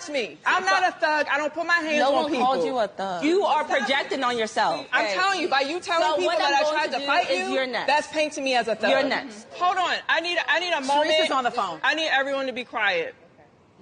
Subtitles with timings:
[0.00, 0.38] touch me.
[0.46, 1.26] I'm not a thug.
[1.30, 2.46] I don't put my hands No on one people.
[2.46, 3.24] called you a thug.
[3.24, 4.86] You are projecting on yourself.
[4.92, 5.14] I'm Okay.
[5.14, 7.30] telling you, by you telling So people that I'm I going tried to to, fight
[7.30, 7.86] is you, you're next.
[7.86, 8.90] that's painting me as a thug.
[8.90, 9.48] You're next.
[9.50, 9.64] Mm-hmm.
[9.64, 9.94] Hold on.
[10.08, 11.20] I need I need a moment.
[11.20, 11.80] is on the phone.
[11.82, 13.14] I need everyone to be quiet.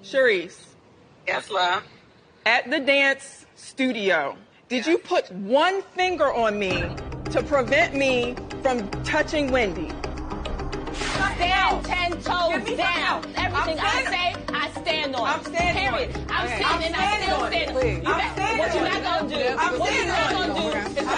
[0.03, 0.59] Charrisse,
[1.27, 1.83] Yes, love.
[2.47, 4.37] at the dance studio,
[4.69, 6.85] did you put one finger on me
[7.33, 9.91] to prevent me from touching Wendy?
[11.39, 13.23] Stand ten toes Give me down.
[13.23, 13.33] some.
[13.37, 15.25] Everything I'm I standing- say, I stand on.
[15.29, 16.11] I'm standing on Period.
[16.11, 16.17] it.
[16.31, 16.57] I'm Okay.
[16.59, 17.55] standing I'm and I standing still on it.
[17.55, 17.75] standing.
[17.77, 17.99] Please.
[18.07, 19.03] You I'm bet- standing What you're on not it.
[19.05, 19.35] gonna do?
[19.59, 20.63] I'm What you're standing not on gonna it.
[20.73, 20.79] do?
[21.01, 21.11] is I'm I-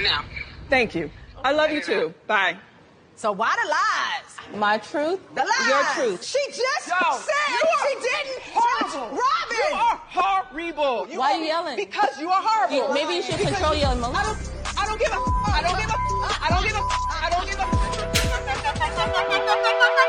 [0.00, 0.18] No.
[0.70, 1.10] Thank you.
[1.44, 2.14] I love you too.
[2.26, 2.56] Bye.
[3.16, 4.38] So why the lies?
[4.58, 5.68] My truth, The lies.
[5.68, 6.24] your truth.
[6.24, 9.16] She just Yo, said you are she didn't touch horrible.
[9.16, 9.70] Robyn.
[9.70, 11.06] You are horrible.
[11.18, 11.76] Why are you yelling?
[11.76, 12.76] Because you are horrible.
[12.76, 14.50] You- maybe you should Because control your emotions.
[14.92, 15.00] Don't.
[15.00, 15.16] Give a.
[15.16, 15.96] I don't give a.
[16.20, 16.82] I don't give a.
[17.08, 17.58] I don't give
[19.94, 20.01] Hi,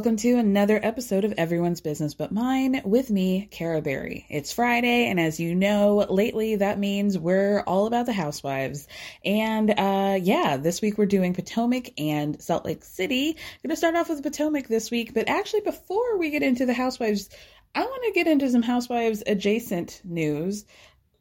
[0.00, 4.24] Welcome to another episode of Everyone's Business But Mine with me, Kara Berry.
[4.30, 8.88] It's Friday, and as you know, lately that means we're all about the housewives.
[9.26, 13.34] And uh, yeah, this week we're doing Potomac and Salt Lake City.
[13.62, 16.72] going to start off with Potomac this week, but actually, before we get into the
[16.72, 17.28] housewives,
[17.74, 20.64] I want to get into some housewives adjacent news.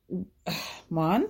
[0.89, 1.27] Juan?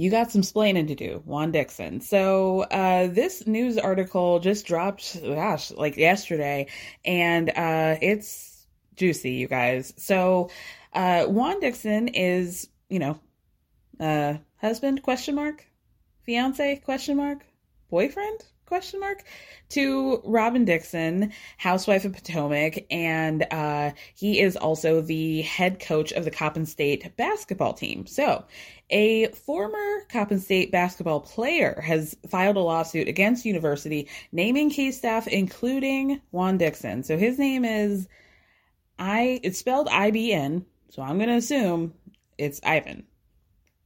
[0.00, 2.00] You got some splaining to do, Juan Dixon.
[2.00, 6.68] So uh, this news article just dropped, gosh, like yesterday,
[7.04, 8.66] and uh, it's
[8.96, 9.92] juicy, you guys.
[9.98, 10.48] So
[10.94, 13.20] uh, Juan Dixon is, you know,
[14.00, 15.66] uh, husband question mark,
[16.24, 17.44] fiance question mark,
[17.90, 19.24] boyfriend question mark
[19.68, 26.24] to Robyn Dixon, housewife of Potomac, and uh, he is also the head coach of
[26.24, 28.06] the Coppin State basketball team.
[28.06, 28.44] So,
[28.90, 35.26] a former Coppin State basketball player has filed a lawsuit against university, naming key staff,
[35.26, 37.02] including Juan Dixon.
[37.02, 38.08] So his name is
[38.98, 39.40] I.
[39.42, 40.66] It's spelled I B N.
[40.90, 41.94] So I'm going to assume
[42.36, 43.06] it's Ivan.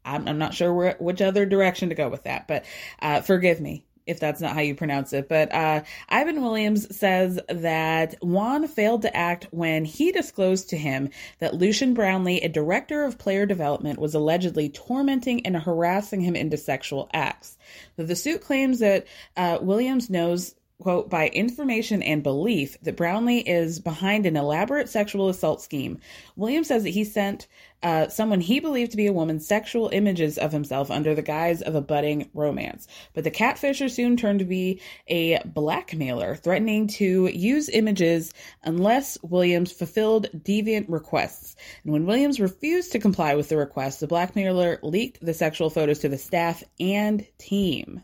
[0.07, 2.65] I'm, I'm not sure where, which other direction to go with that, but
[3.01, 5.29] uh, forgive me if that's not how you pronounce it.
[5.29, 11.11] But uh, Ivan Williams says that Juan failed to act when he disclosed to him
[11.39, 16.57] that Lucian Brownlee, a director of player development, was allegedly tormenting and harassing him into
[16.57, 17.57] sexual acts.
[17.97, 19.07] The suit claims that
[19.37, 25.29] uh, Williams knows quote, by information and belief that Brownlee is behind an elaborate sexual
[25.29, 25.99] assault scheme.
[26.37, 27.47] Williams says that he sent
[27.85, 31.61] uh, someone he believed to be a woman sexual images of himself under the guise
[31.61, 32.89] of a budding romance.
[33.13, 38.33] But the catfisher soon turned to be a blackmailer, threatening to use images
[38.63, 41.57] unless Williams fulfilled deviant requests.
[41.85, 45.99] And when Williams refused to comply with the request, the blackmailer leaked the sexual photos
[46.01, 48.03] to the staff and team.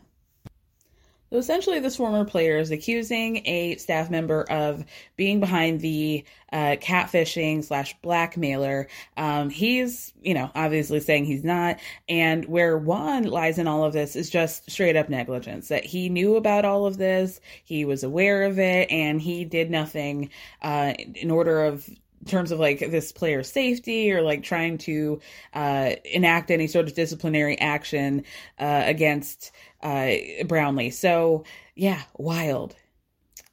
[1.31, 4.83] So essentially, this former player is accusing a staff member of
[5.15, 8.89] being behind the uh, catfishing slash blackmailer.
[9.15, 11.79] Um, he's, you know, obviously saying he's not.
[12.09, 16.09] And where Juan lies in all of this is just straight up negligence that he
[16.09, 20.31] knew about all of this, he was aware of it, and he did nothing
[20.61, 21.89] uh, in order of
[22.25, 25.19] terms of like this player's safety or like trying to
[25.53, 28.23] uh, enact any sort of disciplinary action
[28.59, 29.51] uh, against
[29.81, 30.11] uh,
[30.45, 30.91] Brownlee.
[30.91, 31.43] So
[31.75, 32.75] yeah, wild.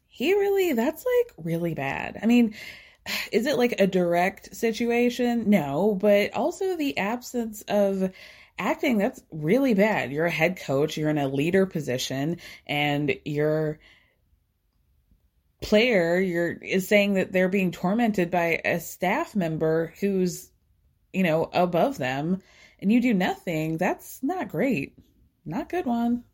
[0.06, 2.18] He really, that's like really bad.
[2.22, 2.54] I mean,
[3.32, 5.48] is it like a direct situation?
[5.48, 8.10] No, but also the absence of
[8.58, 10.10] acting, that's really bad.
[10.12, 13.78] You're a head coach, you're in a leader position, and you're
[15.60, 20.50] player you're is saying that they're being tormented by a staff member who's
[21.12, 22.42] you know above them
[22.80, 24.96] and you do nothing that's not great.
[25.44, 26.24] Not good one.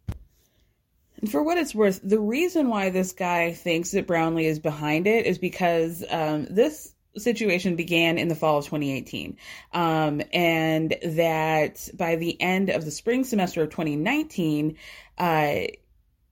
[1.20, 5.06] And for what it's worth the reason why this guy thinks that brownlee is behind
[5.06, 9.36] it is because um, this situation began in the fall of 2018
[9.72, 14.76] um, and that by the end of the spring semester of 2019
[15.18, 15.60] uh,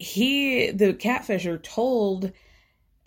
[0.00, 2.33] he the catfisher told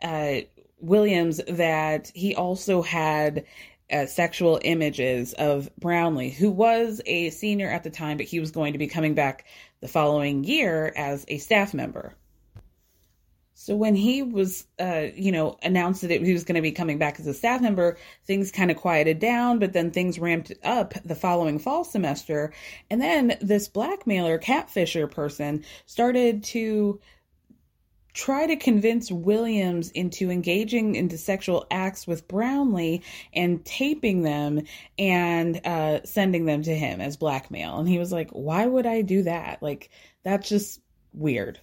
[0.05, 0.41] uh,
[0.79, 3.45] Williams that he also had
[3.91, 8.51] uh, sexual images of Brownlee, who was a senior at the time, but he was
[8.51, 9.45] going to be coming back
[9.81, 12.13] the following year as a staff member.
[13.55, 16.99] So when he was, uh, you know, announced that he was going to be coming
[16.99, 20.93] back as a staff member, things kind of quieted down, but then things ramped up
[21.03, 22.53] the following fall semester.
[22.91, 26.99] And then this blackmailer, catfisher person started to
[28.15, 33.03] try to convince Williams into engaging into sexual acts with Brownlee
[33.33, 34.63] and taping them
[34.97, 37.77] and uh, sending them to him as blackmail.
[37.77, 39.61] And he was like, why would I do that?
[39.61, 39.89] Like,
[40.23, 40.81] that's just
[41.13, 41.59] weird.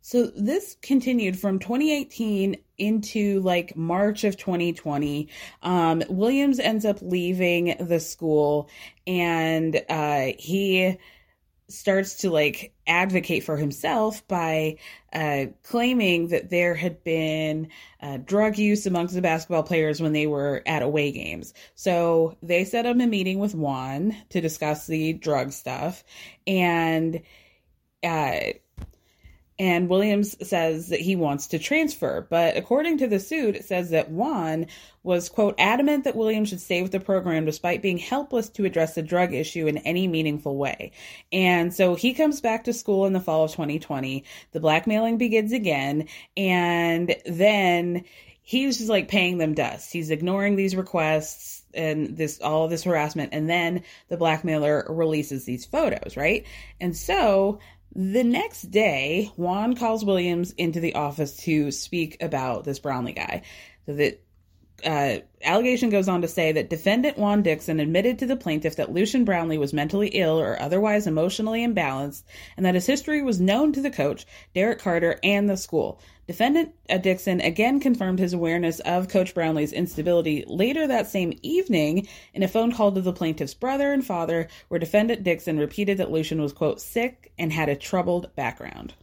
[0.00, 5.28] So this continued from 2018 into like March of 2020.
[5.62, 8.70] Um, Williams ends up leaving the school
[9.06, 10.96] and uh, he
[11.70, 14.76] starts to like advocate for himself by
[15.12, 17.68] uh, claiming that there had been
[18.00, 21.54] uh, drug use amongst the basketball players when they were at away games.
[21.74, 26.04] So they set up a meeting with Juan to discuss the drug stuff,
[26.46, 27.20] and
[28.02, 28.40] uh,
[29.60, 32.26] and Williams says that he wants to transfer.
[32.30, 34.68] But according to the suit, it says that Juan
[35.02, 38.94] was, quote, adamant that Williams should stay with the program despite being helpless to address
[38.94, 40.92] the drug issue in any meaningful way.
[41.30, 44.24] And so he comes back to school in the fall of 2020.
[44.52, 46.08] The blackmailing begins again.
[46.38, 48.04] And then
[48.40, 49.92] he's just like paying them dust.
[49.92, 55.64] He's ignoring these requests and this all this harassment and then the blackmailer releases these
[55.64, 56.46] photos right
[56.80, 57.58] and so
[57.94, 63.42] the next day, Juan calls Williams into the office to speak about this Brownlee guy.
[63.86, 64.22] So that
[64.84, 68.92] uh, allegation goes on to say that defendant Juan Dixon admitted to the plaintiff that
[68.92, 72.24] Lucian Brownlee was mentally ill or otherwise emotionally imbalanced,
[72.56, 76.00] and that his history was known to the coach, Derek Carter, and the school.
[76.26, 82.06] Defendant uh, Dixon again confirmed his awareness of Coach Brownlee's instability later that same evening
[82.34, 86.12] in a phone call to the plaintiff's brother and father, where defendant Dixon repeated that
[86.12, 88.94] Lucian was, quote, sick and had a troubled background.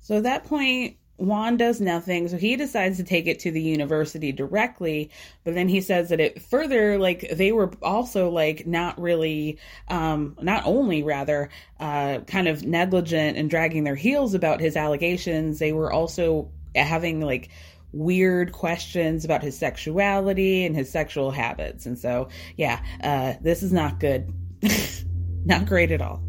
[0.00, 3.62] So at that point, Juan does nothing, so he decides to take it to the
[3.62, 5.10] university directly.
[5.44, 10.36] But then he says that it further, like they were also like not really, um,
[10.42, 15.60] not only rather, uh, kind of negligent and dragging their heels about his allegations.
[15.60, 17.50] They were also having like
[17.92, 21.86] weird questions about his sexuality and his sexual habits.
[21.86, 24.32] And so, yeah, uh, this is not good,
[25.44, 26.22] not great at all.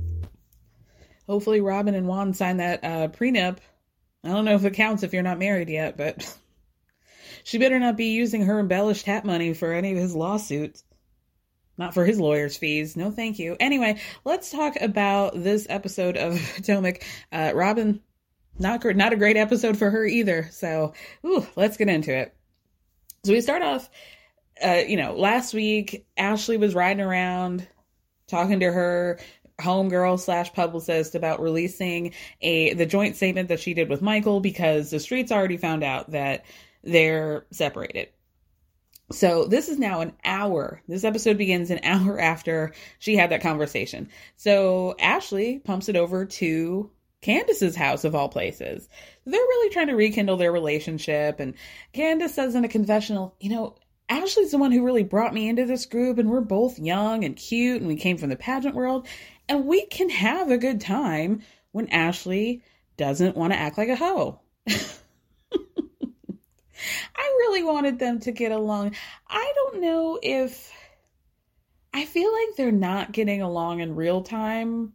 [1.28, 3.58] Hopefully, Robyn and Juan sign that uh, prenup
[4.26, 6.36] I don't know if it counts if you're not married yet, but
[7.44, 10.84] she better not be using her embellished hat money for any of his lawsuits.
[11.78, 12.96] Not for his lawyer's fees.
[12.96, 13.56] No, thank you.
[13.60, 17.04] Anyway, let's talk about this episode of Potomac.
[17.32, 18.00] Uh, Robyn,
[18.58, 20.50] not not a great episode for her either.
[20.52, 20.94] So,
[21.26, 22.34] ooh, let's get into it.
[23.26, 23.90] So we start off,
[24.64, 27.68] uh, you know, last week Ashley was riding around,
[28.28, 29.20] talking to her
[29.60, 34.90] homegirl slash publicist about releasing a the joint statement that she did with Michael because
[34.90, 36.46] the streets already found out that
[36.84, 38.10] they're separated.
[39.12, 40.82] So this is now an hour.
[40.88, 44.10] This episode begins an hour after she had that conversation.
[44.36, 46.90] So Ashley pumps it over to
[47.22, 48.88] Candace's house of all places.
[49.26, 51.40] They're really trying to rekindle their relationship.
[51.40, 51.54] And
[51.94, 53.76] Candace says in a confessional, you know,
[54.08, 57.36] Ashley's the one who really brought me into this group, and we're both young and
[57.36, 59.08] cute, and we came from the pageant world,
[59.48, 62.64] and we can have a good time when Ashley
[62.98, 64.40] doesn't want to act like a hoe.
[64.68, 64.78] I
[67.18, 68.96] really wanted them to get along.
[69.28, 70.72] I don't know if
[71.94, 74.94] I feel like they're not getting along in real time.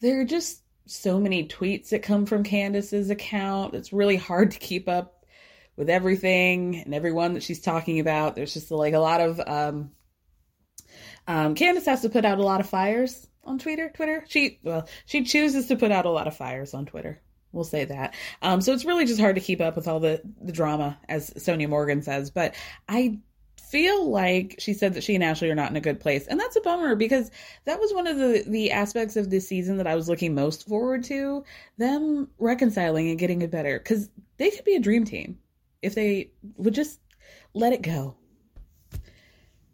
[0.00, 3.74] There are just so many tweets that come from Candace's account.
[3.74, 5.26] It's really hard to keep up
[5.76, 8.34] with everything and everyone that she's talking about.
[8.34, 9.90] There's just like a lot of um
[11.26, 13.90] um Candace has to put out a lot of fires on Twitter.
[13.94, 14.24] Twitter.
[14.28, 17.20] She well, she chooses to put out a lot of fires on Twitter.
[17.52, 18.14] We'll say that.
[18.42, 21.30] Um, so it's really just hard to keep up with all the the drama, as
[21.30, 22.30] Sonja Morgan says.
[22.30, 22.54] But
[22.88, 23.18] I
[23.70, 26.38] feel like she said that she and Ashley are not in a good place, and
[26.38, 27.30] that's a bummer because
[27.64, 30.68] that was one of the the aspects of this season that I was looking most
[30.68, 31.44] forward to
[31.78, 35.38] them reconciling and getting it better because they could be a dream team
[35.80, 37.00] if they would just
[37.54, 38.17] let it go.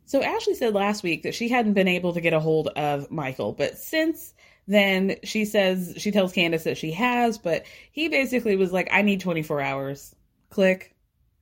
[0.07, 3.11] So Ashley said last week that she hadn't been able to get a hold of
[3.11, 4.35] Michael, but since
[4.67, 9.03] then she says she tells Candace that she has, but he basically was like, I
[9.03, 10.15] need 24 hours.
[10.51, 10.95] Click.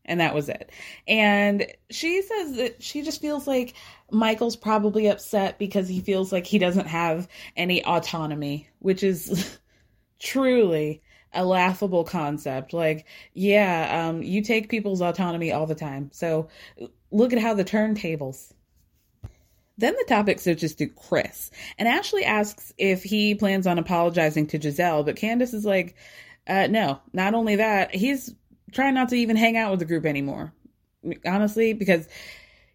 [0.04, 0.70] And that was it.
[1.06, 3.74] And she says that she just feels like
[4.10, 9.58] Michael's probably upset because he feels like he doesn't have any autonomy, which is
[10.18, 11.02] truly
[11.32, 12.72] a laughable concept.
[12.72, 16.10] Like, yeah, um, you take people's autonomy all the time.
[16.12, 16.48] So
[17.12, 18.52] look at how the turntables
[19.78, 24.58] then the topic switches to Chris, and Ashley asks if he plans on apologizing to
[24.58, 25.96] Gizelle, but Candace is like,
[26.46, 28.34] uh, no, not only that, he's
[28.72, 30.52] trying not to even hang out with the group anymore.
[31.26, 32.06] Honestly, because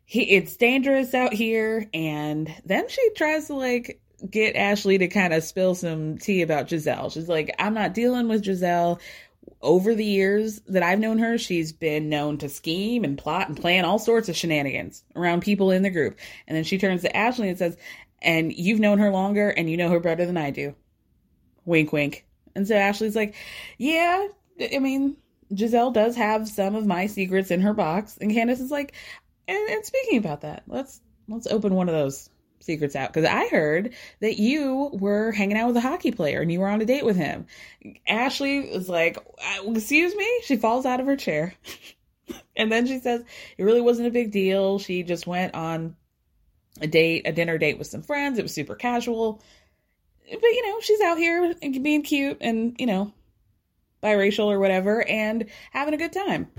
[0.06, 5.34] he it's dangerous out here, and then she tries to like get Ashley to kind
[5.34, 7.12] of spill some tea about Gizelle.
[7.12, 9.00] She's like, I'm not dealing with Gizelle
[9.62, 13.60] over the years that I've known her, she's been known to scheme and plot and
[13.60, 16.18] plan all sorts of shenanigans around people in the group.
[16.48, 17.78] And then she turns to Ashley and says,
[18.22, 20.76] And you've known her longer and you know her better than I do.
[21.66, 22.26] Wink, wink.
[22.56, 23.36] And so Ashley's like,
[23.78, 24.28] Yeah,
[24.74, 25.18] I mean,
[25.54, 28.18] Gizelle does have some of my secrets in her box.
[28.20, 28.94] And Candace is like,
[29.48, 33.48] and, and speaking about that, let's let's open one of those secrets out because I
[33.48, 36.86] heard that you were hanging out with a hockey player and you were on a
[36.86, 37.48] date with him.
[38.08, 40.42] Ashley was like, uh, Excuse me?
[40.44, 41.54] She falls out of her chair.
[42.56, 43.24] and then she says
[43.58, 44.80] it really wasn't a big deal.
[44.80, 45.96] She just went on
[46.82, 48.38] a date, a dinner date with some friends.
[48.38, 49.42] It was super casual.
[50.30, 53.14] But, you know, she's out here being cute and, you know,
[54.04, 56.50] biracial or whatever and having a good time.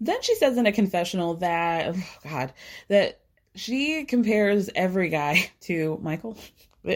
[0.00, 2.52] Then she says in a confessional that, oh God,
[2.88, 3.20] that
[3.54, 6.38] she compares every guy to Michael.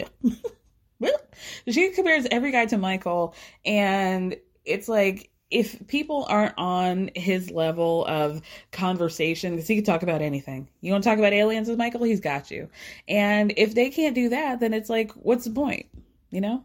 [1.69, 3.35] she compares every guy to Michael,
[3.65, 4.35] and
[4.65, 10.21] it's like if people aren't on his level of conversation, because he could talk about
[10.21, 10.67] anything.
[10.81, 12.03] You want to talk about aliens with Michael?
[12.03, 12.69] He's got you.
[13.07, 15.85] And if they can't do that, then it's like, what's the point?
[16.31, 16.63] You know?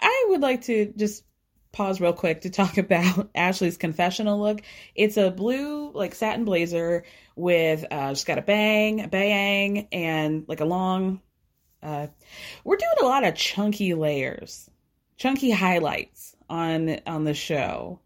[0.00, 1.24] I would like to just
[1.72, 4.62] pause real quick to talk about Ashley's confessional look.
[4.94, 7.04] It's a blue like satin blazer
[7.36, 11.20] with uh just got a bang, a bang, and like a long
[11.82, 12.08] uh
[12.64, 14.68] we're doing a lot of chunky layers,
[15.16, 18.00] chunky highlights on on the show.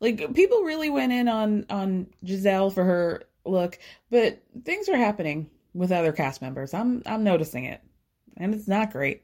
[0.00, 3.78] Like people really went in on on Gizelle for her look,
[4.10, 6.74] but things are happening with other cast members.
[6.74, 7.80] I'm I'm noticing it.
[8.36, 9.22] And it's not great.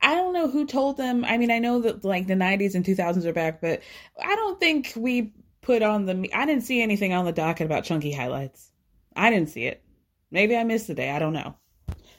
[0.00, 1.24] I don't know who told them.
[1.24, 3.80] I mean, I know that like the 90s and 2000s are back, but
[4.22, 6.30] I don't think we put on the.
[6.34, 8.70] I didn't see anything on the docket about chunky highlights.
[9.14, 9.82] I didn't see it.
[10.30, 11.10] Maybe I missed the day.
[11.10, 11.56] I don't know.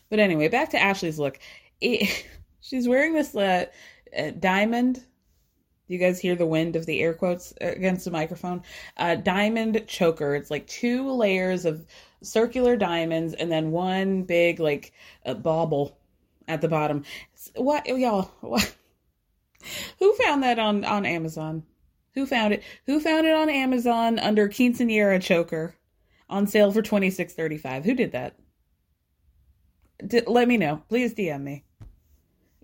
[0.10, 1.39] But anyway, back to Ashley's look.
[1.79, 2.25] It,
[2.62, 3.65] she's wearing this uh,
[4.17, 5.03] uh, diamond.
[5.88, 8.63] You guys hear the wind of the air quotes against the microphone?
[8.98, 10.36] Uh, diamond choker.
[10.36, 11.86] It's like two layers of
[12.22, 14.91] circular diamonds and then one big like
[15.25, 15.98] uh, bauble
[16.48, 17.04] at the bottom.
[17.56, 18.32] What oh, y'all?
[18.42, 18.75] What?
[20.00, 21.63] Who found that on on Amazon?
[22.13, 22.63] Who found it?
[22.86, 25.75] Who found it on Amazon under quinceanera choker
[26.30, 27.86] on sale for twenty six thirty five?
[27.86, 28.36] Who did that?
[30.06, 30.84] D- let me know.
[30.89, 31.63] Please DM me.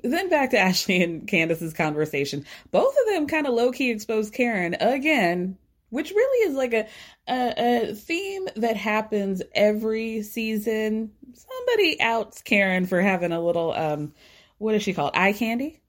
[0.03, 2.45] Then back to Ashley and Candace's conversation.
[2.71, 5.57] Both of them kind of low key exposed Karen again
[5.93, 6.87] which really is like a,
[7.27, 11.11] a, a theme that happens every season.
[11.33, 14.13] Somebody outs Karen for having a little um
[14.57, 15.15] what does she call it?
[15.15, 15.81] Eye candy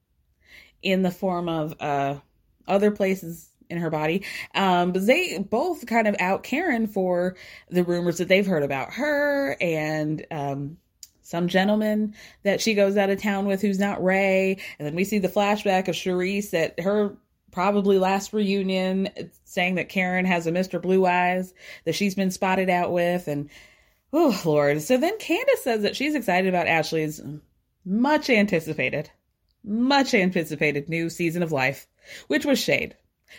[0.83, 2.17] in the form of uh,
[2.67, 4.25] other places in her body.
[4.55, 7.37] Um, but they both kind of out Karen for
[7.71, 10.77] the rumors that they've heard about her and um,
[11.23, 14.59] some gentleman that she goes out of town with who's not Ray.
[14.79, 17.17] And then we see the flashback of Charrisse at her
[17.55, 19.09] probably last reunion
[19.45, 20.83] saying that Karen has a Mr.
[20.83, 23.29] Blue Eyes that she's been spotted out with.
[23.29, 23.49] And
[24.13, 24.83] oh, Lord.
[24.83, 27.23] So then Candace says that she's excited about Ashley's
[27.85, 29.09] much anticipated,
[29.63, 31.87] much anticipated new season of life,
[32.27, 32.97] which was Shade.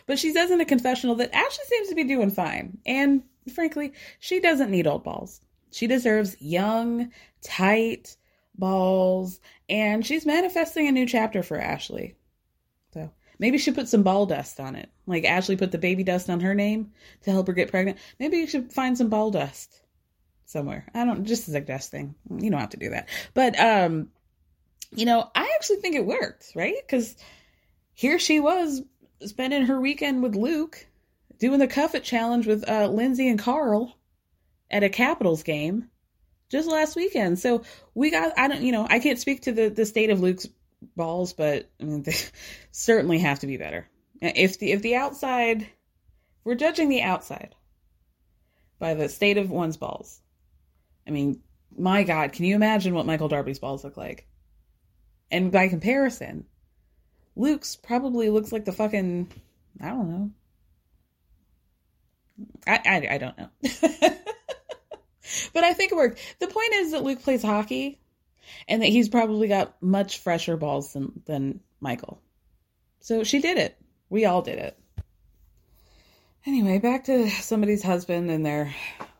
[0.08, 2.78] But she says in a confessional that Ashley seems to be doing fine.
[2.86, 3.22] And
[3.54, 5.42] frankly, she doesn't need old balls.
[5.72, 8.16] She deserves young, tight
[8.58, 9.42] balls.
[9.68, 12.16] And she's manifesting a new chapter for Ashley.
[13.40, 14.90] Maybe she put some ball dust on it.
[15.06, 16.92] Like Ashley put the baby dust on her name
[17.24, 17.98] to help her get pregnant.
[18.20, 19.82] Maybe you should find some ball dust
[20.46, 20.88] somewhere.
[20.94, 22.16] I don't just a suggesting.
[22.30, 23.10] You don't have to do that.
[23.34, 24.10] But um
[24.92, 26.76] you know, I actually think it worked, right?
[26.86, 27.16] Because
[27.94, 28.82] here she was
[29.26, 30.86] spending her weekend with Luke,
[31.40, 33.98] doing the cuff it challenge with uh, Lindsay and Carl
[34.72, 35.90] at a Capitals game
[36.50, 37.40] just last weekend.
[37.40, 37.64] So
[37.94, 40.48] we got, I don't, you know, I can't speak to the, the state of Luke's
[40.96, 42.16] balls, but I mean, they
[42.72, 43.88] certainly have to be better.
[44.22, 45.68] If the, if the outside,
[46.44, 47.56] we're judging the outside
[48.80, 50.22] by the state of one's balls.
[51.08, 51.42] I mean,
[51.78, 54.28] my God, can you imagine what Michael Darby's balls look like?
[55.32, 56.46] And by comparison,
[57.36, 59.32] Luke's probably looks like the fucking
[59.82, 60.32] I don't know.
[62.68, 63.50] I I, I don't know.
[65.54, 66.20] but I think it worked.
[66.40, 68.00] The point is that Luke plays hockey
[68.68, 72.22] and that he's probably got much fresher balls than than Michael.
[73.00, 73.78] So she did it.
[74.10, 74.80] We all did it.
[76.46, 78.74] Anyway, back to somebody's husband and their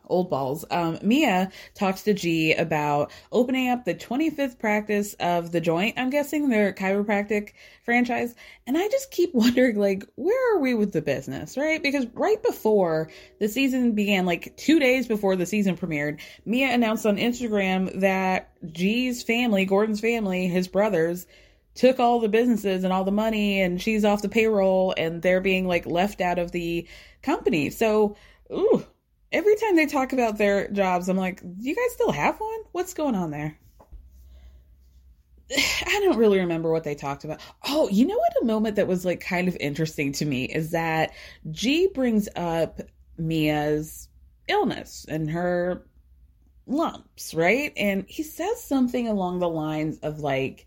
[0.06, 0.64] old balls.
[0.70, 6.10] Um, Mia talks to G about opening up the 25th practice of the joint, I'm
[6.10, 7.52] guessing their chiropractic
[7.84, 8.34] franchise.
[8.66, 11.82] And I just keep wondering, like, where are we with the business, right?
[11.82, 17.06] Because right before the season began, like two days before the season premiered, Mia announced
[17.06, 21.26] on Instagram that G's family, Gordon's family, his brothers,
[21.76, 25.42] took all the businesses and all the money and she's off the payroll and they're
[25.42, 26.88] being like left out of the
[27.22, 27.70] company.
[27.70, 28.16] So,
[28.50, 28.84] ooh,
[29.36, 32.60] every time they talk about their jobs, I'm like, do you guys still have one?
[32.72, 33.58] What's going on there?
[35.56, 37.40] I don't really remember what they talked about.
[37.68, 38.42] Oh, you know what?
[38.42, 41.12] A moment that was like kind of interesting to me is that
[41.50, 42.80] G brings up
[43.18, 44.08] Mia's
[44.48, 45.86] illness and her
[46.66, 47.72] lumps, right?
[47.76, 50.66] And he says something along the lines of like,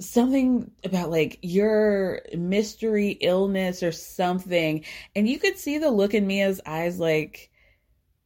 [0.00, 4.84] something about like your mystery illness or something.
[5.14, 7.50] And you could see the look in Mia's eyes like,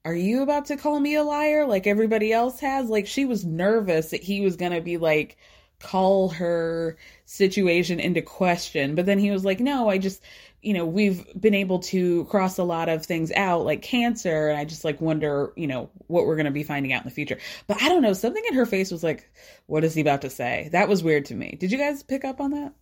[0.04, 2.88] are you about to call me a liar like everybody else has?
[2.88, 5.36] Like she was nervous that he was going to be like,
[5.80, 8.94] call her situation into question.
[8.94, 10.22] But then he was like, no, I just,
[10.64, 14.48] you know, we've been able to cross a lot of things out, like cancer.
[14.48, 17.08] And I just like wonder, you know, what we're going to be finding out in
[17.08, 17.38] the future.
[17.66, 18.12] But I don't know.
[18.12, 19.30] Something in her face was like,
[19.66, 20.68] what is he about to say?
[20.72, 21.56] That was weird to me.
[21.58, 22.72] Did you guys pick up on that?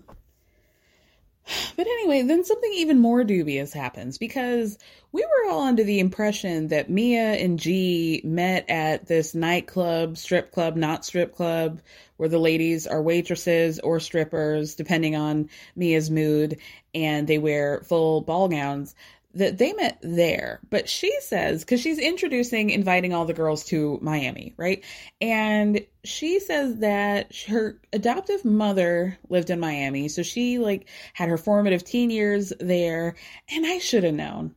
[1.76, 4.78] But anyway, then something even more dubious happens because
[5.10, 10.52] we were all under the impression that Mia and G met at this nightclub, strip
[10.52, 11.80] club, not strip club,
[12.16, 16.58] where the ladies are waitresses or strippers, depending on Mia's mood,
[16.94, 18.94] and they wear full ball gowns
[19.34, 20.60] that they met there.
[20.70, 24.84] But she says, because she's introducing, inviting all the girls to Miami, right?
[25.20, 30.08] And she says that her adoptive mother lived in Miami.
[30.08, 33.16] So she like had her formative teen years there.
[33.50, 34.54] And I should have known.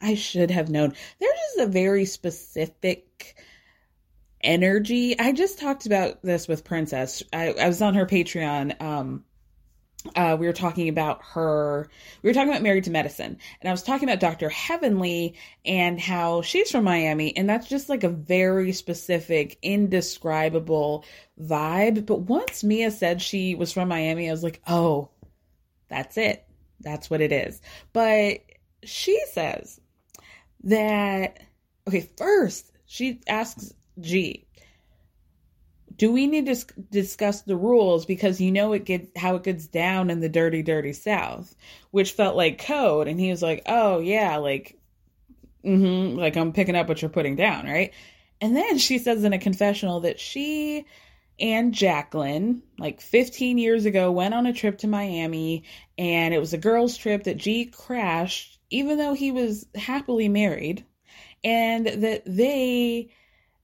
[0.00, 0.94] I should have known.
[1.18, 3.36] There's just a very specific
[4.42, 5.18] energy.
[5.18, 7.22] I just talked about this with Princess.
[7.32, 8.80] I, I was on her Patreon.
[8.80, 9.24] Um,
[10.16, 11.88] uh, we were talking about her,
[12.22, 14.48] we were talking about Married to Medicine, and I was talking about Dr.
[14.48, 15.34] Heavenly
[15.64, 21.04] and how she's from Miami, and that's just like a very specific, indescribable
[21.40, 22.06] vibe.
[22.06, 25.10] But once Mia said she was from Miami, I was like, oh,
[25.88, 26.46] that's it.
[26.80, 27.60] That's what it is.
[27.92, 28.40] But
[28.84, 29.80] she says
[30.64, 31.40] that,
[31.86, 34.46] okay, first, she asks G,
[36.00, 36.56] do we need to
[36.90, 38.06] discuss the rules?
[38.06, 41.54] Because you know it gets how it gets down in the dirty dirty south
[41.90, 43.06] which felt like code.
[43.06, 44.78] And he was like oh yeah like
[45.62, 47.92] mm-hmm like i'm picking up what you're putting down right?
[48.40, 50.86] And then she says in a confessional that she
[51.38, 55.64] and Jacqueline, like 15 years ago, went on a trip to Miami
[55.98, 60.86] and it was a girls' trip that G crashed, even though he was happily married,
[61.44, 63.10] and that they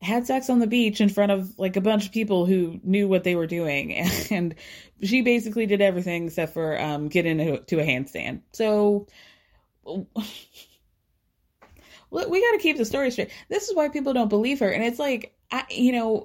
[0.02, 3.08] had sex on the beach in front of like a bunch of people who knew
[3.08, 3.92] what they were doing.
[4.30, 4.54] And
[5.02, 8.40] she basically did everything except for um, get into to a handstand.
[8.52, 9.06] So
[9.84, 13.30] we got to keep the story straight.
[13.48, 14.70] This is why people don't believe her.
[14.70, 16.24] And it's like i you know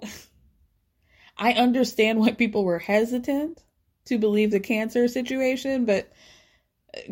[1.38, 3.64] i understand why people were hesitant
[4.06, 6.12] to believe the cancer situation but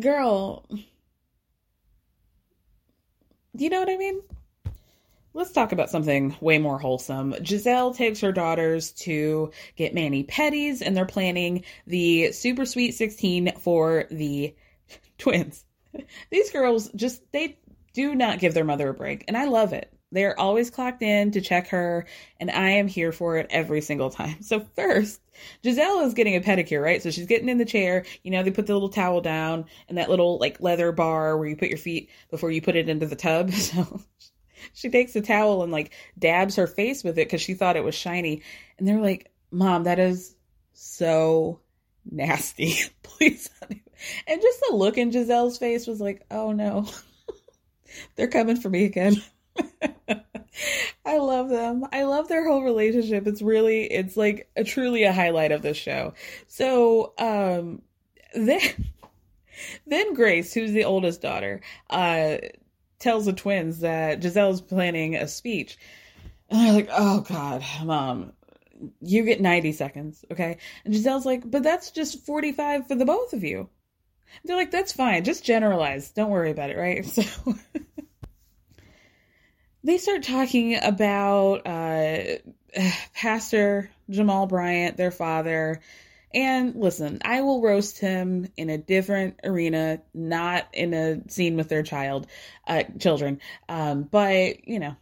[0.00, 0.68] girl
[3.54, 4.20] you know what i mean
[5.32, 7.34] Let's talk about something way more wholesome.
[7.34, 13.52] Gizelle takes her daughters to get mani pedis, and they're planning the super sweet 16
[13.58, 14.54] for the
[15.18, 15.64] twins.
[16.30, 17.58] These girls just, they
[17.92, 19.92] do not give their mother a break, and I love it.
[20.12, 22.06] They're always clocked in to check her,
[22.40, 24.42] and I am here for it every single time.
[24.42, 25.20] So, first,
[25.62, 27.00] Gizelle is getting a pedicure, right?
[27.00, 28.04] So she's getting in the chair.
[28.24, 31.48] You know, they put the little towel down and that little like leather bar where
[31.48, 33.52] you put your feet before you put it into the tub.
[33.60, 34.00] So
[34.72, 37.84] she takes a towel and like dabs her face with it because she thought it
[37.84, 38.42] was shiny.
[38.78, 40.34] And they're like, Mom, that is
[40.72, 41.60] so
[42.10, 42.76] nasty.
[43.02, 43.50] Please.
[44.26, 46.88] And just the look in Gizelle's face was like, oh no,
[48.16, 49.22] they're coming for me again.
[51.04, 51.84] I love them.
[51.92, 53.26] I love their whole relationship.
[53.26, 56.14] It's really, it's like a truly a highlight of this show.
[56.46, 57.82] So, um,
[58.34, 58.60] then,
[59.86, 62.38] then Grace, who's the oldest daughter, uh,
[63.00, 65.78] tells the twins that Gizelle's planning a speech.
[66.48, 68.32] And they're like, oh God, mom,
[69.00, 70.58] you get 90 seconds, okay?
[70.84, 73.68] And Gizelle's like, but that's just 45 for the both of you.
[74.44, 75.24] They're like, that's fine.
[75.24, 76.12] Just generalize.
[76.12, 77.04] Don't worry about it, right?
[77.42, 77.54] So
[79.82, 82.18] they start talking about uh,
[83.14, 85.80] Pastor Jamal Bryant, their father,
[86.32, 91.68] and listen, I will roast him in a different arena, not in a scene with
[91.68, 92.26] their child,
[92.66, 93.40] uh, children.
[93.68, 94.96] Um, but you know,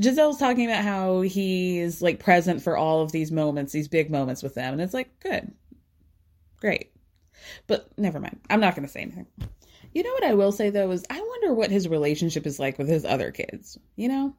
[0.00, 4.42] Gizelle's talking about how he's like present for all of these moments, these big moments
[4.42, 5.52] with them, and it's like good,
[6.60, 6.92] great.
[7.66, 8.40] But never mind.
[8.48, 9.26] I'm not going to say anything.
[9.94, 12.78] You know what I will say though is I wonder what his relationship is like
[12.78, 13.78] with his other kids.
[13.96, 14.34] You know,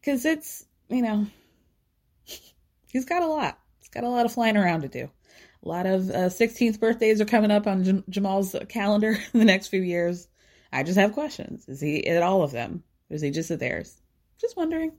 [0.00, 1.26] because it's you know
[2.92, 3.58] he's got a lot.
[3.78, 5.10] He's got a lot of flying around to do.
[5.64, 9.46] A lot of uh, 16th birthdays are coming up on J- Jamal's calendar in the
[9.46, 10.28] next few years.
[10.72, 11.68] I just have questions.
[11.68, 12.82] Is he at all of them?
[13.10, 14.00] Or is he just at theirs?
[14.40, 14.92] Just wondering.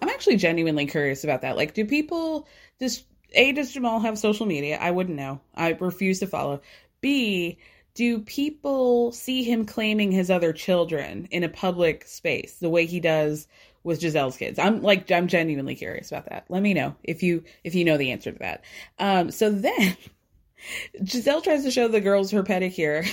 [0.00, 1.56] I'm actually genuinely curious about that.
[1.56, 2.46] Like, do people
[2.78, 4.78] does A does Jamal have social media?
[4.80, 5.40] I wouldn't know.
[5.54, 6.60] I refuse to follow.
[7.00, 7.58] B,
[7.94, 13.00] do people see him claiming his other children in a public space the way he
[13.00, 13.48] does
[13.82, 14.58] with Gizelle's kids?
[14.58, 16.46] I'm like I'm genuinely curious about that.
[16.48, 18.64] Let me know if you if you know the answer to that.
[18.98, 19.96] Um, so then
[21.02, 23.08] Gizelle tries to show the girls her pedicure,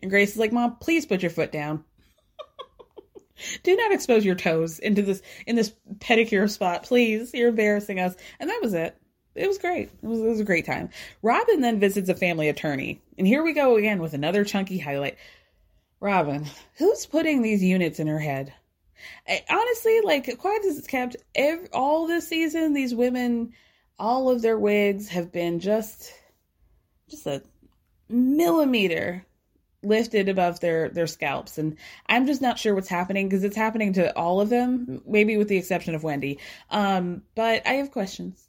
[0.00, 1.84] and Grace is like, "Mom, please put your foot down.
[3.62, 7.32] Do not expose your toes into this in this pedicure spot, please.
[7.34, 8.96] You're embarrassing us." And that was it.
[9.34, 9.90] It was great.
[10.02, 10.90] It was, it was a great time.
[11.22, 15.16] Robyn then visits a family attorney, and here we go again with another chunky highlight.
[16.00, 18.52] Robyn, who's putting these units in her head?
[19.48, 23.52] Honestly, like quiet as it's kept, every, all this season, these women,
[23.98, 26.12] all of their wigs have been just,
[27.08, 27.42] just a
[28.08, 29.26] millimeter
[29.82, 31.58] lifted above their their scalps.
[31.58, 35.36] And i'm just not sure what's happening because it's happening to all of them maybe
[35.36, 36.38] with the exception of wendy.
[36.70, 38.41] Um but i have questions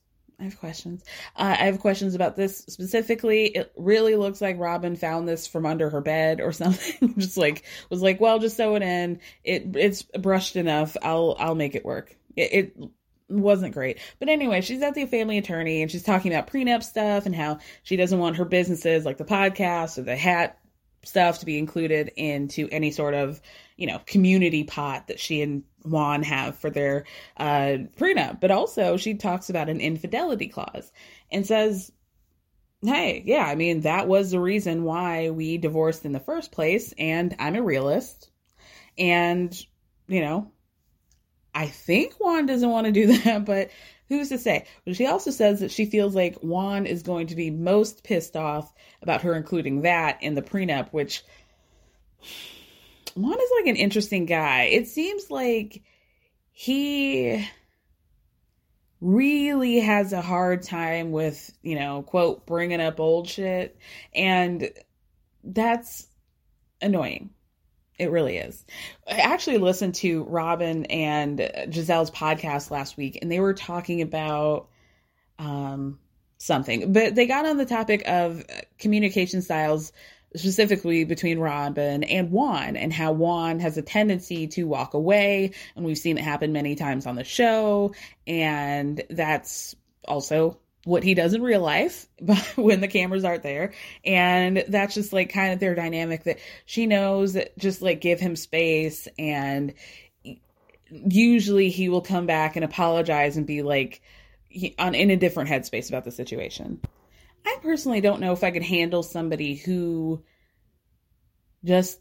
[0.44, 1.06] I have questions.
[1.38, 3.46] Uh, I have questions about this specifically.
[3.46, 7.18] It really looks like Robyn found this from under her bed or something.
[7.18, 9.22] just like was like, well, just sew it in.
[9.46, 10.98] It it's brushed enough.
[11.02, 12.18] I'll I'll make it work.
[12.36, 12.90] It, it
[13.30, 14.00] wasn't great.
[14.20, 17.60] But anyway, she's at the family attorney and she's talking about prenup stuff and how
[17.84, 20.60] she doesn't want her businesses like the podcast or the hat
[21.04, 23.42] stuff to be included into any sort of,
[23.78, 27.06] you know, community pot that she and Juan have for their
[27.38, 28.40] uh, prenup.
[28.40, 30.92] But also, she talks about an infidelity clause
[31.32, 31.92] and says,
[32.82, 36.94] hey, yeah, I mean, that was the reason why we divorced in the first place.
[36.98, 38.30] And I'm a realist.
[38.98, 39.54] And,
[40.08, 40.52] you know,
[41.56, 43.70] I think Juan doesn't want to do that, but
[44.10, 44.66] who's to say?
[44.86, 48.36] But she also says that she feels like Juan is going to be most pissed
[48.36, 51.24] off about her including that in the prenup, which
[53.16, 54.64] Juan is like an interesting guy.
[54.64, 55.82] It seems like
[56.52, 57.48] he
[59.02, 63.78] really has a hard time with, you know, quote, bringing up old shit.
[64.16, 64.70] And
[65.44, 66.08] that's
[66.82, 67.32] annoying.
[68.00, 68.66] It really is.
[69.08, 74.68] I actually listened to Robyn and Gizelle's podcast last week, and they were talking about
[75.38, 76.00] um,
[76.38, 78.44] something, but they got on the topic of
[78.80, 79.92] communication styles
[80.36, 85.52] specifically between Robyn and Juan, and how Juan has a tendency to walk away.
[85.76, 87.94] And we've seen it happen many times on the show.
[88.26, 89.76] And that's
[90.06, 92.08] also what he does in real life
[92.56, 93.74] when the cameras aren't there.
[94.04, 98.20] And that's just like kind of their dynamic that she knows that just like give
[98.20, 99.74] him space and
[100.90, 104.02] usually he will come back and apologize and be like
[104.78, 106.80] on in a different headspace about the situation.
[107.46, 110.24] I personally don't know if I could handle somebody who
[111.66, 112.00] just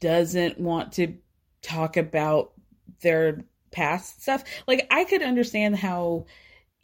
[0.00, 1.16] doesn't want to
[1.62, 2.52] talk about
[3.00, 4.44] their past stuff.
[4.66, 6.26] Like I could understand how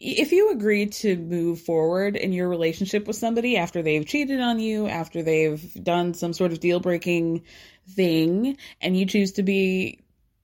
[0.05, 4.59] if you agree to move forward in your relationship with somebody after they've cheated on
[4.59, 7.45] you, after they've done some sort of deal breaking
[7.91, 10.01] thing, and you choose to be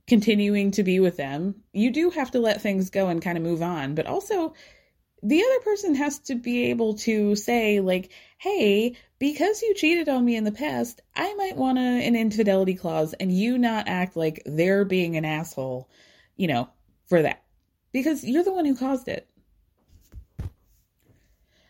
[0.07, 3.42] continuing to be with them, you do have to let things go and kind of
[3.42, 3.97] move on.
[3.97, 4.55] But also,
[5.25, 10.25] the other person has to be able to say, like, hey, because you cheated on
[10.25, 14.40] me in the past, I might want an infidelity clause and you not act like
[14.47, 15.90] they're being an asshole,
[16.37, 16.68] you know,
[17.07, 17.42] for that.
[17.90, 19.28] Because you're the one who caused it.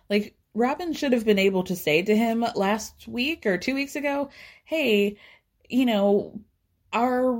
[0.08, 3.96] Like, Robyn should have been able to say to him last week or two weeks
[3.96, 4.30] ago,
[4.64, 5.16] hey,
[5.68, 6.40] you know,
[6.92, 7.38] our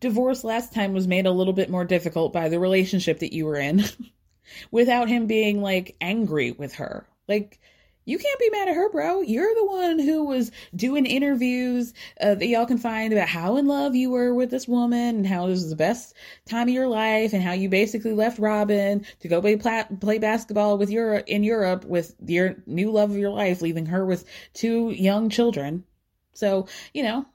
[0.00, 3.44] divorce last time was made a little bit more difficult by the relationship that you
[3.44, 3.84] were in
[4.70, 7.06] without him being like angry with her.
[7.28, 7.60] Like,
[8.08, 9.20] you can't be mad at her, bro.
[9.20, 13.66] You're the one who was doing interviews uh, that y'all can find about how in
[13.66, 16.14] love you were with this woman and how this was the best
[16.46, 19.58] time of your life and how you basically left Robyn to go play
[20.00, 24.06] play basketball with your in Europe with your new love of your life, leaving her
[24.06, 25.84] with two young children.
[26.32, 27.26] So you know,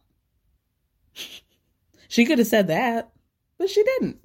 [2.07, 3.12] she could have said that,
[3.59, 4.22] but she didn't.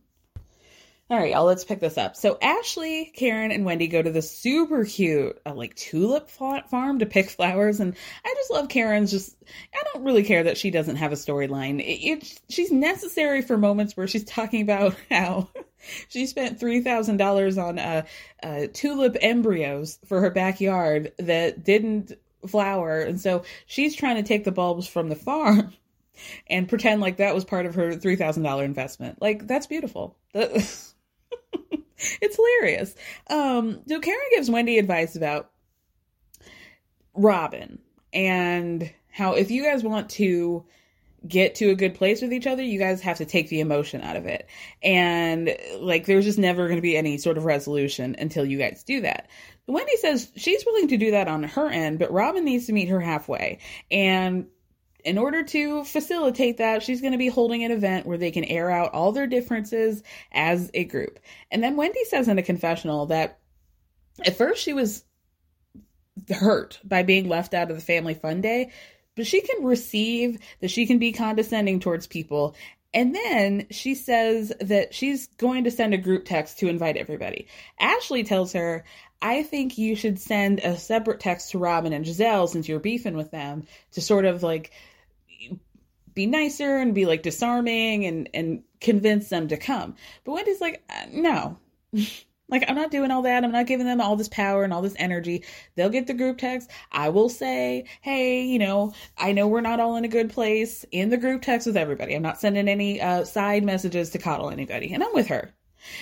[1.10, 2.16] All right, y'all, let's pick this up.
[2.16, 7.06] So Ashley, Karen, and Wendy go to the super cute, uh, like tulip farm to
[7.06, 9.10] pick flowers, and I just love Karen's.
[9.10, 9.34] Just
[9.72, 11.80] I don't really care that she doesn't have a storyline.
[11.80, 15.48] It, it, she's necessary for moments where she's talking about how
[16.10, 18.02] she spent three thousand dollars on uh,
[18.42, 22.12] uh, tulip embryos for her backyard that didn't
[22.46, 25.72] flower, and so she's trying to take the bulbs from the farm
[26.50, 29.22] and pretend like that was part of her three thousand dollar investment.
[29.22, 30.14] Like that's beautiful.
[32.20, 32.94] it's hilarious.
[33.28, 35.50] Um, so Karen gives Wendy advice about
[37.14, 37.78] Robyn
[38.12, 40.64] and how if you guys want to
[41.26, 44.00] get to a good place with each other, you guys have to take the emotion
[44.02, 44.48] out of it.
[44.82, 48.84] And like there's just never going to be any sort of resolution until you guys
[48.84, 49.28] do that.
[49.66, 52.88] Wendy says she's willing to do that on her end, but Robyn needs to meet
[52.88, 53.58] her halfway.
[53.90, 54.46] And
[55.04, 58.44] in order to facilitate that, she's going to be holding an event where they can
[58.44, 61.18] air out all their differences as a group.
[61.50, 63.38] And then Wendy says in a confessional that
[64.24, 65.04] at first she was
[66.28, 68.72] hurt by being left out of the family fun day,
[69.14, 72.56] but she can receive that she can be condescending towards people.
[72.94, 77.46] And then she says that she's going to send a group text to invite everybody.
[77.78, 78.84] Ashley tells her,
[79.20, 83.16] I think you should send a separate text to Robyn and Gizelle since you're beefing
[83.16, 84.72] with them to sort of like
[86.14, 89.96] be nicer and be like disarming and and convince them to come.
[90.24, 91.59] But Wendy's like, uh, no.
[92.48, 93.44] like I'm not doing all that.
[93.44, 95.44] I'm not giving them all this power and all this energy.
[95.74, 96.70] They'll get the group text.
[96.90, 100.85] I will say, "Hey, you know, I know we're not all in a good place
[100.90, 102.14] in the group text with everybody.
[102.14, 105.52] I'm not sending any uh, side messages to coddle anybody." And I'm with her.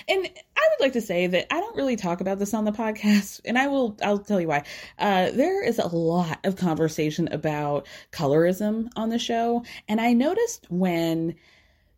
[0.08, 2.72] And I would like to say that I don't really talk about this on the
[2.72, 3.96] podcast, and I will.
[4.02, 4.64] I'll tell you why.
[4.98, 10.66] Uh, there is a lot of conversation about colorism on the show, and I noticed
[10.70, 11.36] when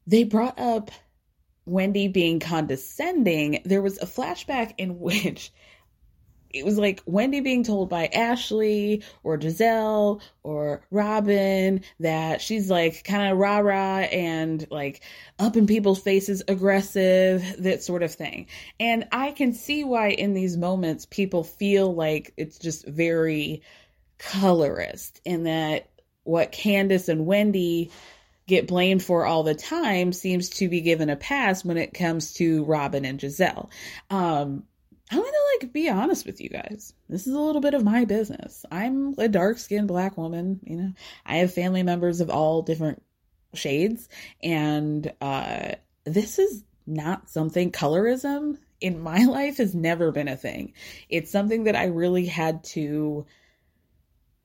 [0.06, 0.90] they brought up
[1.66, 5.52] Wendy being condescending, there was a flashback in which
[6.50, 13.04] it was like Wendy being told by Ashley or Gizelle or Robyn that she's like
[13.04, 15.02] kind of rah rah and like
[15.38, 18.46] up in people's faces, aggressive, that sort of thing.
[18.80, 23.62] And I can see why in these moments people feel like it's just very
[24.18, 25.88] colorist and that
[26.24, 27.90] what Candace and Wendy
[28.46, 32.32] get blamed for all the time seems to be given a pass when it comes
[32.34, 33.68] to Robyn and Gizelle.
[34.10, 34.64] Um,
[35.10, 36.92] I'm gonna like be honest with you guys.
[37.08, 38.64] This is a little bit of my business.
[38.70, 40.92] I'm a dark skinned black woman, you know.
[41.24, 43.02] I have family members of all different
[43.54, 44.08] shades,
[44.42, 45.72] and uh
[46.04, 50.72] this is not something colorism in my life has never been a thing.
[51.08, 53.26] It's something that I really had to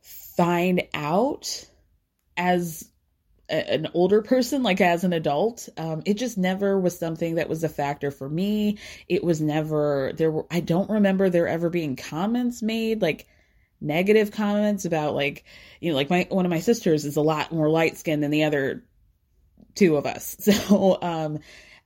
[0.02, 1.68] find out
[2.36, 2.90] as
[3.50, 5.68] an older person, like as an adult.
[5.78, 8.78] Um, it just never was something that was a factor for me.
[9.08, 10.32] It was never there.
[10.32, 13.28] Were I don't remember there ever being comments made like
[13.82, 15.44] negative comments about like,
[15.82, 18.32] you know, like my one of my sisters is a lot more light skinned than
[18.32, 18.84] the other
[19.76, 20.38] two of us.
[20.54, 21.40] So, um,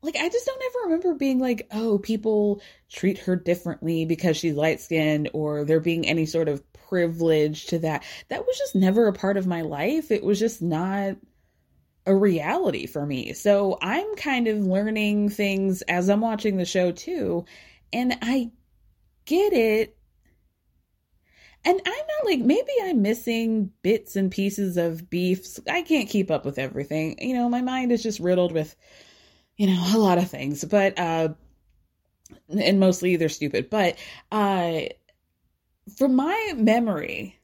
[0.04, 4.54] like I just don't ever remember being like, oh, people treat her differently because she's
[4.54, 8.04] light skinned or there being any sort of privilege to that.
[8.30, 10.12] That was just never a part of my life.
[10.12, 11.18] It was just not
[12.08, 13.34] a reality for me.
[13.34, 17.46] So I'm kind of learning things as I'm watching the show too.
[17.94, 18.52] And I
[19.26, 19.98] get it.
[21.66, 25.60] And I'm not like, maybe I'm missing bits and pieces of beefs.
[25.70, 27.18] I can't keep up with everything.
[27.20, 28.76] You know, my mind is just riddled with
[29.58, 31.30] you know, a lot of things, but, uh,
[32.50, 33.98] and mostly they're stupid, but,
[34.32, 34.82] uh,
[35.98, 37.37] from my memory,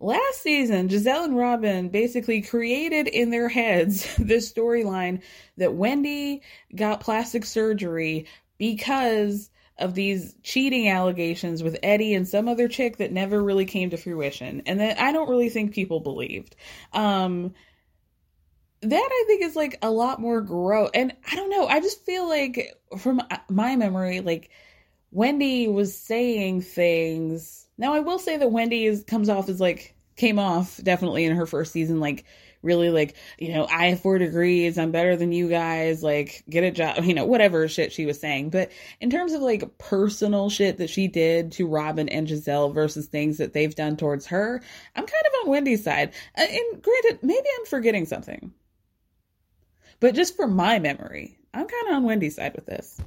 [0.00, 5.22] last season, Gizelle and Robyn basically created in their heads this storyline
[5.56, 6.42] that Wendy
[6.74, 8.26] got plastic surgery
[8.58, 13.90] because of these cheating allegations with Eddie and some other chick that never really came
[13.90, 14.62] to fruition.
[14.64, 16.56] And that I don't really think people believed.
[16.92, 17.52] Um,
[18.82, 20.90] that I think is like a lot more gross.
[20.94, 21.66] And I don't know.
[21.66, 24.50] I just feel like from my memory, like
[25.10, 27.65] Wendy was saying things.
[27.78, 31.36] Now I will say that Wendy is comes off as like came off definitely in
[31.36, 32.24] her first season like
[32.62, 36.64] really like you know I have four degrees I'm better than you guys like get
[36.64, 38.50] a job you know whatever shit she was saying.
[38.50, 43.06] But in terms of like personal shit that she did to Robyn and gizelle versus
[43.06, 44.62] things that they've done towards her
[44.94, 46.12] I'm kind of on Wendy's side.
[46.36, 48.52] Uh, and granted maybe I'm forgetting something.
[50.00, 53.00] But just for my memory, I'm kind of on Wendy's side with this.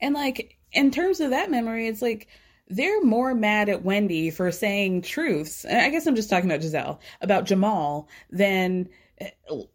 [0.00, 2.28] And like, in terms of that memory, it's like
[2.72, 5.64] they're more mad at Wendy for saying truths.
[5.64, 9.30] I guess I'm just talking about Gizelle about Jamal, than eh,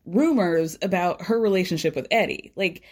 [0.06, 2.52] rumors about her relationship with Eddie.
[2.56, 2.84] Like,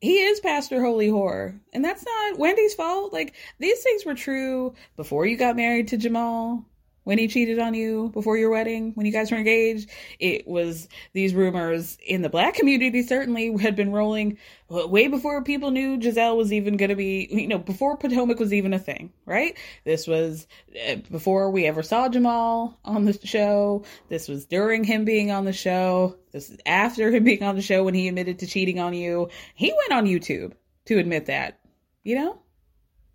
[0.00, 3.12] he is Pastor Holy Whore, and that's not Wendy's fault.
[3.12, 6.64] Like, these things were true before you got married to Jamal
[7.10, 9.90] when he cheated on you before your wedding, when you guys were engaged.
[10.20, 15.72] It was these rumors in the black community certainly had been rolling way before people
[15.72, 19.12] knew Gizelle was even going to be, you know, before Potomac was even a thing,
[19.26, 19.58] right?
[19.84, 20.46] This was
[20.88, 23.84] uh, before we ever saw Jamal on the show.
[24.08, 26.16] This was during him being on the show.
[26.30, 29.30] This is after him being on the show when he admitted to cheating on you.
[29.56, 30.52] He went on YouTube
[30.84, 31.58] to admit that,
[32.04, 32.38] you know?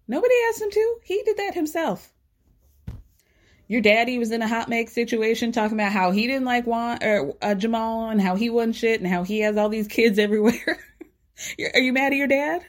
[0.05, 0.95] Nobody asked him to.
[1.05, 2.11] He did that himself
[3.67, 7.03] your daddy was in a hot make situation talking about how he didn't like Juan
[7.03, 10.19] or uh, Jamal and how he wasn't shit and how he has all these kids
[10.19, 10.79] everywhere.
[11.73, 12.63] are you mad at your dad?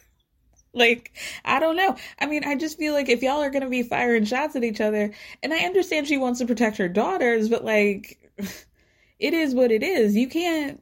[0.74, 1.12] like,
[1.44, 1.96] I don't know.
[2.18, 4.64] I mean, I just feel like if y'all are going to be firing shots at
[4.64, 8.18] each other, and I understand she wants to protect her daughters, but like,
[9.18, 10.14] it is what it is.
[10.14, 10.80] You can't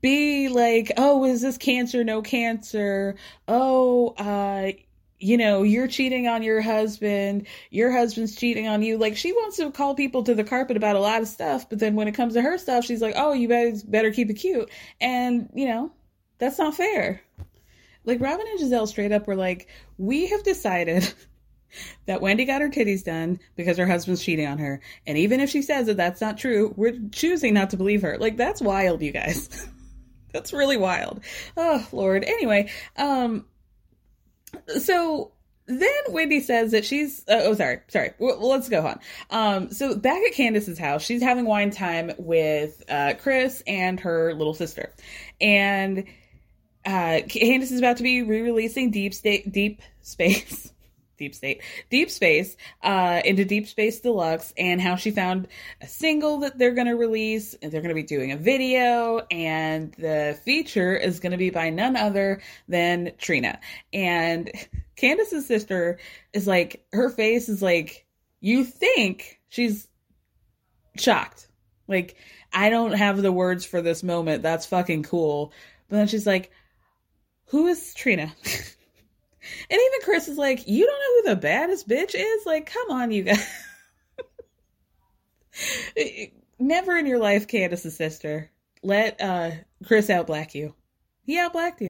[0.00, 2.04] be like, oh, is this cancer?
[2.04, 3.16] No cancer.
[3.48, 4.72] Oh, uh,
[5.20, 8.96] you know, you're cheating on your husband, your husband's cheating on you.
[8.96, 11.78] Like she wants to call people to the carpet about a lot of stuff, but
[11.78, 14.34] then when it comes to her stuff, she's like, "Oh, you better better keep it
[14.34, 15.92] cute." And, you know,
[16.38, 17.20] that's not fair.
[18.04, 21.12] Like Robyn and Gizelle straight up were like, "We have decided
[22.06, 24.80] that Wendy got her titties done because her husband's cheating on her.
[25.06, 28.16] And even if she says that that's not true, we're choosing not to believe her."
[28.18, 29.68] Like that's wild, you guys.
[30.32, 31.20] that's really wild.
[31.58, 32.24] Oh, lord.
[32.24, 33.44] Anyway, um
[34.80, 35.32] so
[35.66, 39.00] then Wendy says that she's uh, oh sorry sorry let's go on.
[39.30, 44.34] Um, so back at Candace's house, she's having wine time with uh, Chris and her
[44.34, 44.92] little sister,
[45.40, 46.04] and
[46.84, 50.72] uh, Candace is about to be re-releasing Deep State Deep Space.
[51.20, 55.46] Deep State, Deep Space, uh, into Deep Space Deluxe, and how she found
[55.82, 57.54] a single that they're going to release.
[57.62, 61.50] And they're going to be doing a video, and the feature is going to be
[61.50, 63.60] by none other than Trina.
[63.92, 64.50] And
[64.96, 65.98] Candace's sister
[66.32, 68.06] is like, her face is like,
[68.40, 69.86] you think she's
[70.96, 71.48] shocked.
[71.86, 72.16] Like,
[72.52, 74.42] I don't have the words for this moment.
[74.42, 75.52] That's fucking cool.
[75.88, 76.50] But then she's like,
[77.46, 78.32] who is Trina?
[79.70, 82.46] And even Chris is like, You don't know who the baddest bitch is?
[82.46, 83.46] Like, come on, you guys.
[86.58, 88.50] Never in your life, Candace's sister.
[88.82, 89.50] Let uh
[89.84, 90.74] Chris outblack you.
[91.24, 91.89] He outblacked you.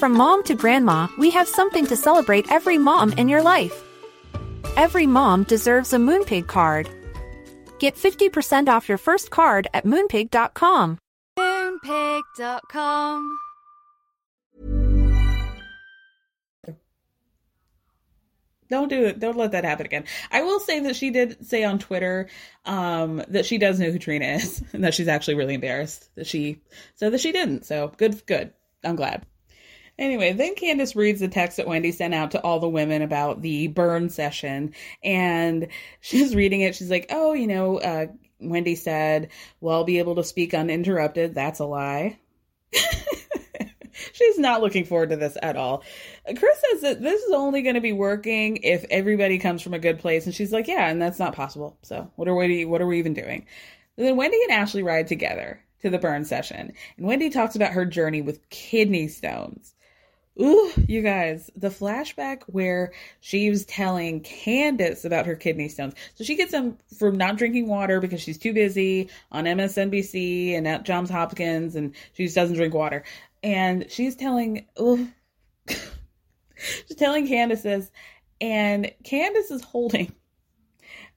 [0.00, 3.84] From mom to grandma, we have something to celebrate every mom in your life.
[4.78, 6.88] Every mom deserves a Moonpig card.
[7.78, 10.96] Get 50% off your first card at moonpig.com.
[11.38, 13.38] Moonpig.com.
[18.70, 19.20] Don't do it.
[19.20, 20.04] Don't let that happen again.
[20.32, 22.30] I will say that she did say on Twitter
[22.64, 26.26] um, that she does know who Trina is and that she's actually really embarrassed that
[26.26, 26.62] she
[26.94, 27.66] said that she didn't.
[27.66, 28.54] So good, good.
[28.82, 29.26] I'm glad.
[30.00, 33.42] Anyway, then Candace reads the text that Wendy sent out to all the women about
[33.42, 34.72] the burn session.
[35.04, 35.68] And
[36.00, 36.74] she's reading it.
[36.74, 38.06] She's like, oh, you know, uh,
[38.40, 39.28] Wendy said,
[39.60, 41.34] well, I'll be able to speak uninterrupted.
[41.34, 42.18] That's a lie.
[44.12, 45.82] She's not looking forward to this at all.
[46.24, 49.78] Chris says that this is only going to be working if everybody comes from a
[49.78, 51.76] good place, and she's like, "Yeah, and that's not possible.
[51.82, 52.64] So what are we?
[52.64, 53.46] What are we even doing?"
[53.96, 57.72] And then Wendy and Ashley ride together to the burn session, and Wendy talks about
[57.72, 59.74] her journey with kidney stones.
[60.40, 65.94] Ooh, you guys, the flashback where she was telling Candace about her kidney stones.
[66.14, 70.66] So she gets them from not drinking water because she's too busy on MSNBC and
[70.68, 73.04] at Johns Hopkins and she just doesn't drink water.
[73.42, 75.08] And she's telling, ooh,
[75.66, 77.90] she's telling Candace this,
[78.40, 80.12] and Candace is holding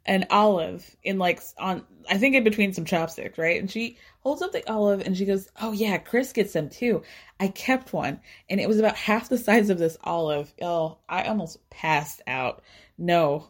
[0.06, 3.60] an olive in like on I think in between some chopsticks, right?
[3.60, 7.04] And she holds up the olive and she goes, "Oh yeah, Chris gets them too.
[7.40, 10.54] I kept one, and it was about half the size of this olive.
[10.62, 12.64] Oh, I almost passed out.
[12.98, 13.50] No,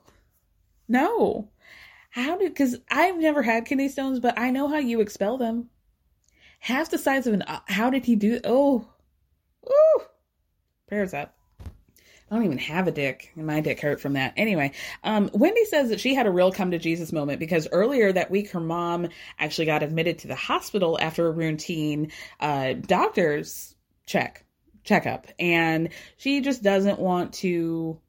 [0.88, 1.49] no.
[2.09, 2.49] How did?
[2.49, 5.69] Because I've never had kidney stones, but I know how you expel them.
[6.59, 7.43] Half the size of an.
[7.67, 8.39] How did he do?
[8.43, 8.88] Oh,
[9.67, 10.01] ooh,
[10.88, 11.36] prayers up.
[12.34, 14.34] I don't even have a dick, and my dick hurt from that.
[14.38, 14.71] Anyway,
[15.03, 18.31] um, Wendy says that she had a real come to Jesus moment because earlier that
[18.31, 23.75] week her mom actually got admitted to the hospital after a routine uh, doctor's
[24.07, 24.45] check
[24.84, 27.99] checkup, and she just doesn't want to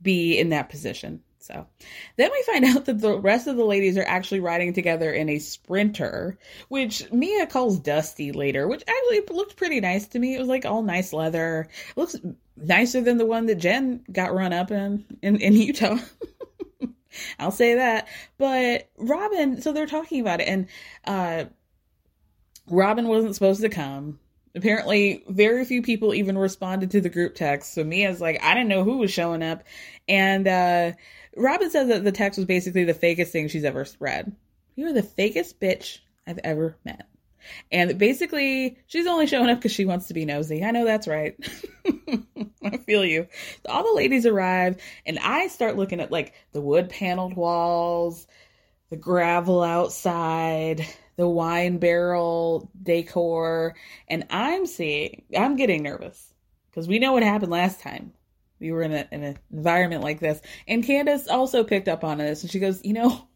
[0.00, 1.22] be in that position.
[1.44, 1.66] So
[2.16, 5.28] then we find out that the rest of the ladies are actually riding together in
[5.28, 6.38] a sprinter,
[6.68, 10.34] which Mia calls Dusty later, which actually looked pretty nice to me.
[10.34, 11.68] It was like all nice leather.
[11.90, 12.16] It looks
[12.56, 15.98] nicer than the one that Jen got run up in in, in Utah.
[17.38, 18.08] I'll say that.
[18.38, 20.66] But Robyn, so they're talking about it, and
[21.04, 21.44] uh,
[22.68, 24.18] Robyn wasn't supposed to come.
[24.56, 27.74] Apparently, very few people even responded to the group text.
[27.74, 29.64] So Mia's like, I didn't know who was showing up,
[30.08, 30.92] and uh,
[31.36, 34.34] Robyn says that the text was basically the fakest thing she's ever read.
[34.76, 37.08] You are the fakest bitch I've ever met.
[37.70, 40.64] And basically, she's only showing up because she wants to be nosy.
[40.64, 41.36] I know that's right.
[42.64, 43.28] I feel you.
[43.66, 48.26] So all the ladies arrive, and I start looking at like the wood paneled walls,
[48.88, 53.74] the gravel outside, the wine barrel decor,
[54.08, 56.32] and I'm seeing, I'm getting nervous
[56.70, 58.12] because we know what happened last time
[58.64, 60.40] we were in, a, in an environment like this.
[60.66, 63.28] And Candace also picked up on this, and she goes, "You know,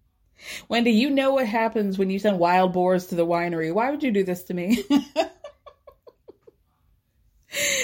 [0.68, 3.72] Wendy, you know what happens when you send wild boars to the winery.
[3.72, 4.84] Why would you do this to me?"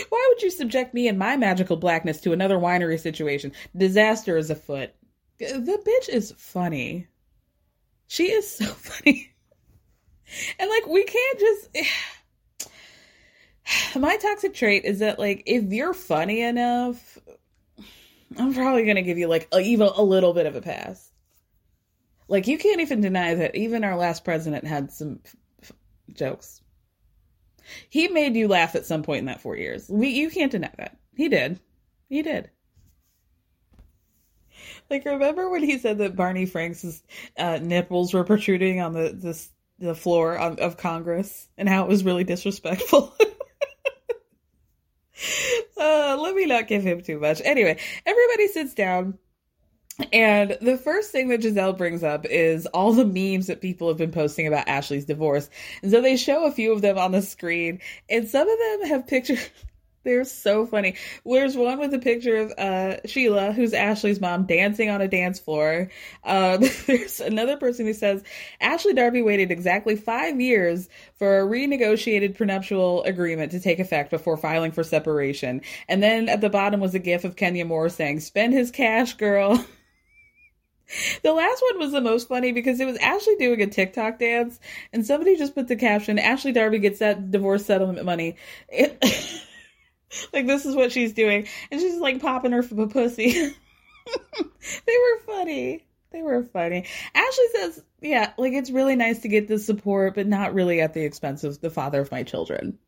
[0.09, 3.53] Why would you subject me and my magical blackness to another winery situation?
[3.75, 4.91] Disaster is afoot.
[5.39, 7.09] The bitch is funny.
[8.07, 9.33] She is so funny.
[10.59, 11.71] And like we can't just
[13.97, 17.19] my toxic trait is that like if you're funny enough,
[18.39, 21.11] I'm probably gonna give you like a, even a little bit of a pass.
[22.29, 25.73] Like you can't even deny that even our last president had some f- f-
[26.15, 26.63] jokes.
[27.89, 29.89] He made you laugh at some point in that four years.
[29.89, 30.97] We, you can't deny that.
[31.15, 31.61] He did.
[32.09, 32.51] He did.
[34.91, 37.03] Like remember when he said that Barney Franks'
[37.39, 39.47] uh, nipples were protruding on the the,
[39.79, 43.15] the floor of Congress and how it was really disrespectful.
[45.79, 47.41] uh, let me not give him too much.
[47.45, 49.19] Anyway, everybody sits down.
[50.13, 53.99] And the first thing that Gizelle brings up is all the memes that people have
[53.99, 55.51] been posting about Ashley's divorce.
[55.83, 58.89] And so they show a few of them on the screen, and some of them
[58.89, 59.49] have pictures.
[60.05, 60.97] They're so funny.
[61.25, 65.39] There's one with a picture of uh, Sheila, who's Ashley's mom, dancing on a dance
[65.39, 65.91] floor.
[66.25, 68.23] Um, there's another person who says
[68.61, 74.37] Ashley Darby waited exactly five years for a renegotiated prenuptial agreement to take effect before
[74.37, 75.63] filing for separation.
[75.89, 79.15] And then at the bottom was a gif of Kenya Moore saying, "Spend his cash,
[79.15, 79.65] girl."
[81.23, 84.61] The last one was the most funny because it was Ashley doing a TikTok dance,
[84.93, 88.37] and somebody just put the caption, Ashley Darby gets that divorce settlement money.
[88.69, 89.03] It,
[90.33, 93.33] like this is what she's doing, and she's like popping her pussy.
[94.87, 95.85] they were funny.
[96.11, 96.87] They were funny.
[97.15, 100.95] Ashley says, "Yeah, like it's really nice to get the support, but not really at
[100.95, 102.79] the expense of the father of my children."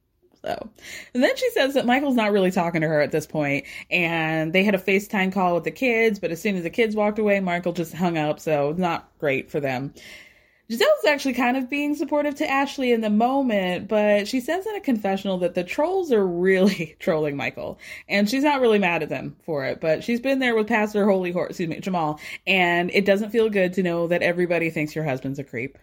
[0.42, 0.68] So,
[1.14, 4.52] and then she says that Michael's not really talking to her at this point, and
[4.52, 7.18] they had a FaceTime call with the kids, but as soon as the kids walked
[7.18, 8.40] away, Michael just hung up.
[8.40, 9.94] So, not great for them.
[10.70, 14.74] Gizelle's actually kind of being supportive to Ashley in the moment, but she says in
[14.74, 19.10] a confessional that the trolls are really trolling Michael, and she's not really mad at
[19.10, 19.80] them for it.
[19.80, 23.50] But she's been there with Pastor Holy Horse, excuse me, Jamal, and it doesn't feel
[23.50, 25.76] good to know that everybody thinks your husband's a creep.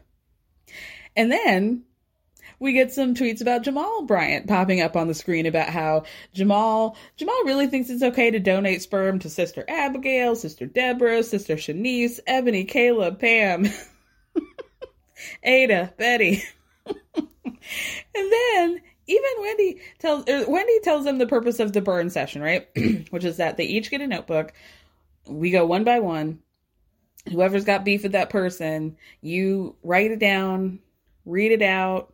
[1.16, 1.84] And then
[2.60, 6.98] we get some tweets about Jamal Bryant popping up on the screen about how Jamal
[7.18, 12.20] Jamal really thinks it's okay to donate sperm to Sister Abigail, Sister Deborah, Sister Shanice,
[12.26, 13.68] Ebony, Kayla, Pam.
[15.44, 16.44] Ada, Betty.
[16.86, 22.68] and then even Wendy tells Wendy tells them the purpose of the burn session, right?
[23.10, 24.54] Which is that they each get a notebook.
[25.28, 26.40] We go one by one.
[27.30, 30.80] Whoever's got beef with that person, you write it down,
[31.26, 32.14] read it out.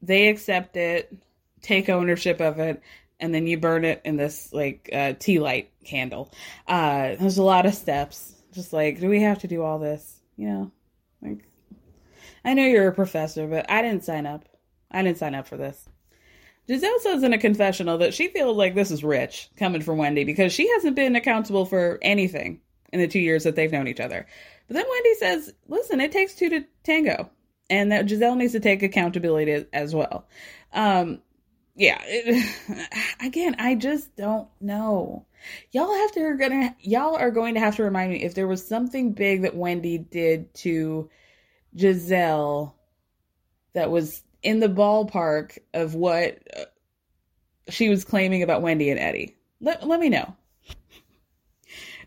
[0.00, 1.14] They accept it,
[1.60, 2.82] take ownership of it,
[3.20, 6.32] and then you burn it in this like uh, tea light candle.
[6.66, 8.34] Uh, there's a lot of steps.
[8.52, 10.20] Just like, do we have to do all this?
[10.36, 10.72] You know,
[11.20, 11.44] like
[12.44, 14.44] I know you're a professor, but I didn't sign up.
[14.90, 15.88] I didn't sign up for this.
[16.68, 20.24] Gizelle says in a confessional that she feels like this is rich coming from Wendy
[20.24, 22.60] because she hasn't been accountable for anything
[22.92, 24.26] in the two years that they've known each other.
[24.66, 27.28] But then Wendy says, listen, it takes two to tango,
[27.68, 30.26] and that Gizelle needs to take accountability as well.
[30.72, 31.20] Um,
[31.76, 32.88] yeah, it,
[33.20, 35.26] again, I just don't know.
[35.72, 38.46] Y'all have to are gonna y'all are going to have to remind me if there
[38.46, 41.10] was something big that Wendy did to
[41.76, 42.74] Gizelle
[43.72, 46.64] that was in the ballpark of what uh,
[47.68, 49.36] she was claiming about Wendy and Eddie.
[49.60, 50.36] Let, let me know.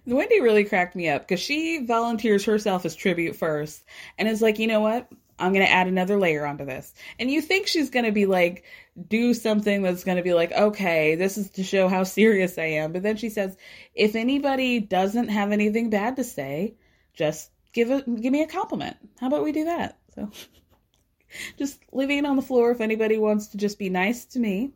[0.05, 3.83] Wendy really cracked me up because she volunteers herself as tribute first
[4.17, 5.09] and is like, you know what?
[5.39, 6.93] I'm going to add another layer onto this.
[7.19, 8.63] And you think she's going to be like,
[9.07, 12.65] do something that's going to be like, okay, this is to show how serious I
[12.65, 12.93] am.
[12.93, 13.55] But then she says,
[13.93, 16.75] if anybody doesn't have anything bad to say,
[17.13, 18.97] just give it, give me a compliment.
[19.19, 19.99] How about we do that?
[20.15, 20.31] So
[21.59, 22.71] just leaving it on the floor.
[22.71, 24.73] If anybody wants to just be nice to me,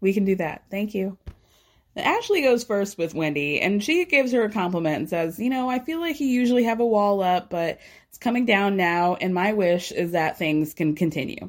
[0.00, 0.64] we can do that.
[0.68, 1.18] Thank you.
[1.96, 5.70] Ashley goes first with Wendy, and she gives her a compliment and says, You know,
[5.70, 9.32] I feel like you usually have a wall up, but it's coming down now, and
[9.32, 11.48] my wish is that things can continue.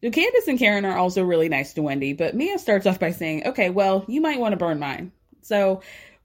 [0.00, 3.46] Candace and Karen are also really nice to Wendy, but Mia starts off by saying,
[3.48, 5.12] Okay, well, you might want to burn mine.
[5.42, 5.82] So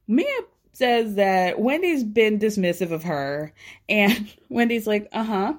[0.08, 0.40] Mia
[0.80, 3.54] says that Wendy's been dismissive of her,
[3.88, 5.54] and Wendy's like, Uh huh,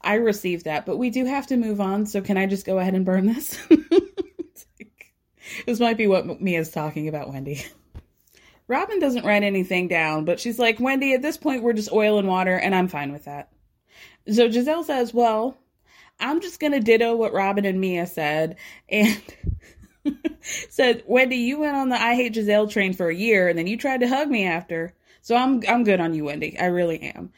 [0.00, 2.78] I received that, but we do have to move on, so can I just go
[2.78, 3.58] ahead and burn this?
[5.66, 7.66] this might be what Mia's talking about, Wendy.
[8.68, 12.18] Robyn doesn't write anything down, but she's like, Wendy, at this point, we're just oil
[12.18, 13.50] and water, and I'm fine with that.
[14.32, 15.58] So Gizelle says, Well,
[16.20, 18.56] I'm just going to ditto what Robyn and Mia said.
[18.88, 19.20] And
[20.68, 23.66] said, Wendy, you went on the I Hate Gizelle train for a year, and then
[23.66, 24.94] you tried to hug me after.
[25.22, 26.58] So I'm, I'm good on you, Wendy.
[26.58, 27.32] I really am.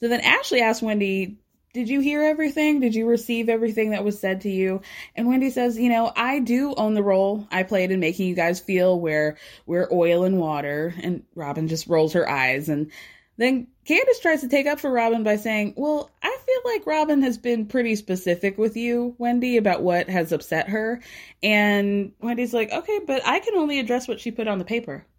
[0.00, 1.38] So then Ashley asked Wendy,
[1.74, 2.78] did you hear everything?
[2.78, 4.80] Did you receive everything that was said to you?
[5.16, 8.36] And Wendy says, you know, I do own the role I played in making you
[8.36, 10.94] guys feel where we're oil and water.
[11.02, 12.68] And Robyn just rolls her eyes.
[12.68, 12.92] And
[13.38, 17.22] then Candace tries to take up for Robyn by saying, well, I feel like Robyn
[17.22, 21.02] has been pretty specific with you, Wendy, about what has upset her.
[21.42, 25.06] And Wendy's like, okay, but I can only address what she put on the paper.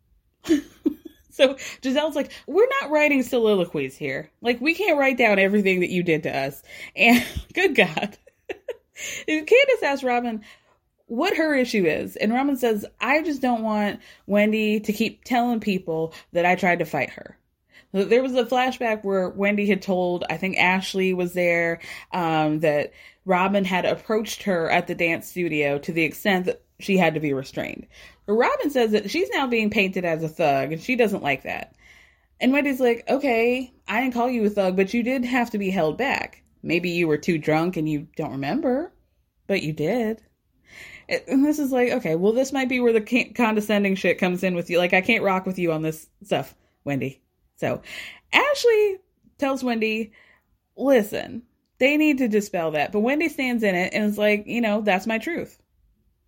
[1.35, 4.31] So Gizelle's like, we're not writing soliloquies here.
[4.41, 6.63] Like, we can't write down everything that you did to us.
[6.95, 8.17] And good God.
[9.27, 10.45] Candace asks Robyn
[11.07, 12.15] what her issue is.
[12.15, 16.79] And Robyn says, I just don't want Wendy to keep telling people that I tried
[16.79, 17.37] to fight her.
[17.95, 21.79] There was a flashback where Wendy had told, I think Ashley was there,
[22.11, 22.91] um, that
[23.23, 27.21] Robyn had approached her at the dance studio to the extent that she had to
[27.21, 27.87] be restrained.
[28.27, 31.73] Robyn says that she's now being painted as a thug and she doesn't like that.
[32.41, 35.57] And Wendy's like, okay, I didn't call you a thug, but you did have to
[35.57, 36.43] be held back.
[36.61, 38.91] Maybe you were too drunk and you don't remember,
[39.47, 40.21] but you did.
[41.07, 44.53] And this is like, okay, well, this might be where the condescending shit comes in
[44.53, 44.79] with you.
[44.79, 47.21] Like, I can't rock with you on this stuff, Wendy.
[47.57, 47.81] So
[48.33, 48.97] Ashley
[49.37, 50.11] tells Wendy,
[50.77, 51.43] listen,
[51.77, 52.91] they need to dispel that.
[52.91, 55.61] But Wendy stands in it and is like, you know, that's my truth.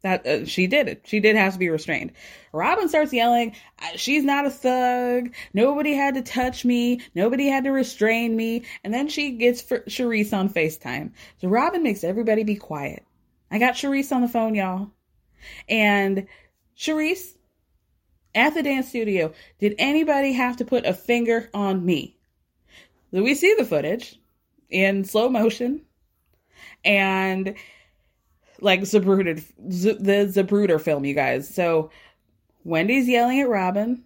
[0.03, 1.01] That uh, she did it.
[1.05, 2.11] She did have to be restrained.
[2.53, 3.55] Robyn starts yelling,
[3.95, 5.33] "She's not a thug.
[5.55, 7.01] Nobody had to touch me.
[7.15, 11.13] Nobody had to restrain me." And then she gets for Charrisse on Facetime.
[11.41, 13.03] So Robyn makes everybody be quiet.
[13.49, 14.91] I got Charrisse on the phone, y'all.
[15.67, 16.27] And
[16.77, 17.33] Charrisse,
[18.37, 22.15] at the dance studio, did anybody have to put a finger on me?
[23.11, 24.19] We see the footage
[24.69, 25.81] in slow motion
[26.85, 27.55] and
[28.61, 29.39] like Zapruder,
[29.71, 31.53] Z- the Zapruder film, you guys.
[31.53, 31.89] So
[32.63, 34.03] Wendy's yelling at Robyn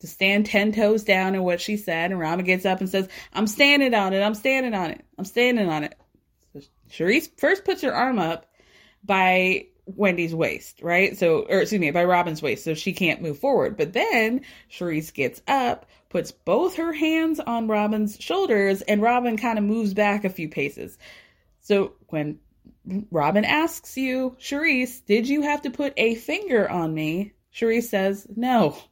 [0.00, 2.10] to stand 10 toes down in what she said.
[2.10, 4.22] And Robyn gets up and says, I'm standing on it.
[4.22, 5.04] I'm standing on it.
[5.18, 5.98] I'm standing on it.
[6.52, 6.60] So
[6.90, 8.46] Charrisse first puts her arm up
[9.04, 11.16] by Wendy's waist, right?
[11.16, 13.76] So, or excuse me, by Robyn's waist, so she can't move forward.
[13.76, 19.58] But then Charrisse gets up, puts both her hands on Robyn's shoulders, and Robyn kind
[19.58, 20.98] of moves back a few paces.
[21.60, 22.40] So when
[23.10, 27.32] Robyn asks you, Charrisse, did you have to put a finger on me?
[27.54, 28.76] Charrisse says, no.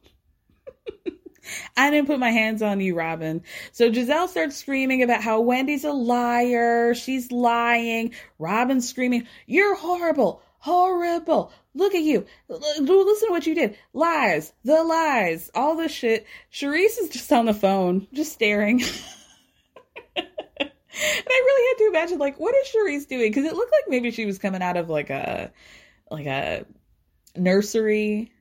[1.77, 3.43] I didn't put my hands on you, Robyn.
[3.71, 6.95] So Gizelle starts screaming about how Wendy's a liar.
[6.95, 8.13] She's lying.
[8.39, 11.51] Robyn's screaming, You're horrible, horrible.
[11.75, 12.25] Look at you.
[12.49, 13.77] L- listen to what you did.
[13.93, 16.25] Lies, the lies, all this shit.
[16.51, 18.81] Charrisse is just on the phone, just staring.
[20.15, 20.63] and I
[21.27, 23.29] really had to imagine, like, what is Charrisse doing?
[23.29, 25.51] Because it looked like maybe she was coming out of like a,
[26.09, 26.65] like a
[27.35, 28.31] nursery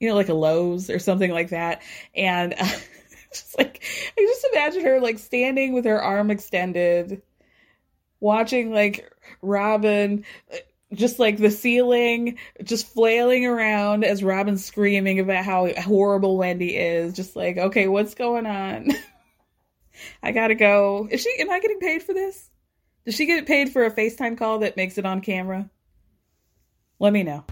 [0.00, 1.82] you know, like a Lowe's or something like that.
[2.14, 2.64] And uh,
[3.32, 3.82] just like,
[4.16, 7.22] I just imagine her like standing with her arm extended,
[8.20, 9.10] watching like
[9.42, 10.24] Robyn,
[10.92, 17.14] just like the ceiling, just flailing around as Robyn's screaming about how horrible Wendy is.
[17.14, 18.90] Just like, okay, what's going on?
[20.22, 21.08] I gotta go.
[21.10, 22.50] Is she, am I getting paid for this?
[23.04, 25.70] Does she get paid for a FaceTime call that makes it on camera?
[26.98, 27.44] Let me know.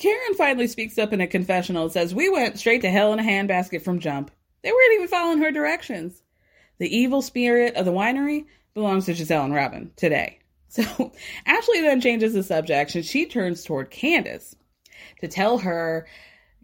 [0.00, 3.18] Karen finally speaks up in a confessional and says, We went straight to hell in
[3.18, 4.30] a handbasket from jump.
[4.62, 6.22] They weren't even following her directions.
[6.78, 10.38] The evil spirit of the winery belongs to Gizelle and Robyn today.
[10.82, 11.12] So
[11.44, 14.56] Ashley then changes the subject and she turns toward Candace
[15.20, 16.06] to tell her,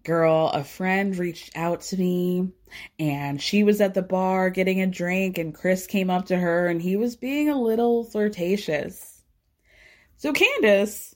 [0.02, 2.48] Girl, a friend reached out to me
[2.98, 6.68] and she was at the bar getting a drink and Chris came up to her
[6.68, 9.22] and he was being a little flirtatious.
[10.16, 11.14] So Candace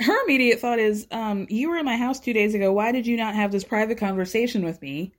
[0.00, 2.72] her immediate thought is, um, you were in my house two days ago.
[2.72, 5.12] Why did you not have this private conversation with me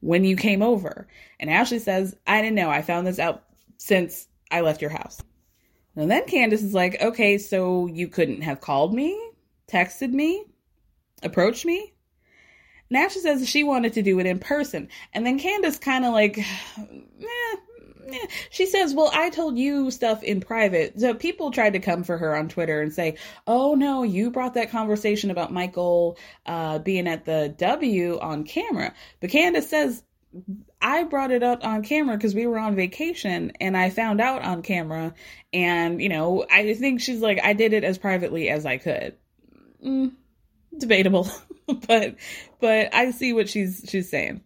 [0.00, 1.08] when you came over?
[1.40, 2.70] And Ashley says, I didn't know.
[2.70, 3.44] I found this out
[3.76, 5.20] since I left your house.
[5.96, 9.18] And then Candace is like, okay, so you couldn't have called me,
[9.68, 10.44] texted me,
[11.22, 11.92] approached me?
[12.88, 14.88] And Ashley says she wanted to do it in person.
[15.12, 16.38] And then Candace kind of like,
[16.78, 17.56] eh,
[18.50, 20.98] she says, Well, I told you stuff in private.
[20.98, 23.16] So people tried to come for her on Twitter and say,
[23.46, 26.16] Oh, no, you brought that conversation about Michael
[26.46, 28.94] uh, being at the W on camera.
[29.20, 30.02] But Candace says,
[30.80, 34.42] I brought it up on camera because we were on vacation and I found out
[34.42, 35.14] on camera.
[35.52, 39.16] And, you know, I think she's like, I did it as privately as I could.
[39.84, 40.12] Mm,
[40.76, 41.28] debatable.
[41.86, 42.16] but
[42.60, 44.42] but I see what she's she's saying.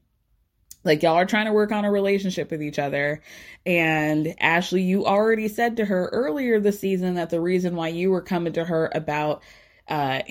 [0.84, 3.22] Like y'all are trying to work on a relationship with each other.
[3.64, 8.10] And Ashley, you already said to her earlier this season that the reason why you
[8.10, 9.42] were coming to her about
[9.88, 10.22] uh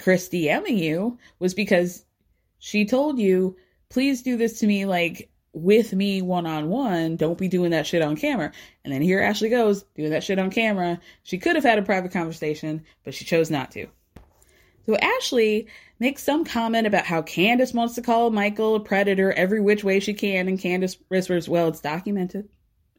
[0.00, 2.04] Chris DMing you was because
[2.58, 3.56] she told you,
[3.90, 7.16] please do this to me like with me one on one.
[7.16, 8.52] Don't be doing that shit on camera.
[8.84, 11.00] And then here Ashley goes, doing that shit on camera.
[11.24, 13.86] She could have had a private conversation, but she chose not to.
[14.86, 15.66] So Ashley
[15.98, 20.00] makes some comment about how Candace wants to call Michael a predator every which way
[20.00, 22.48] she can, and Candace whispers, Well, it's documented.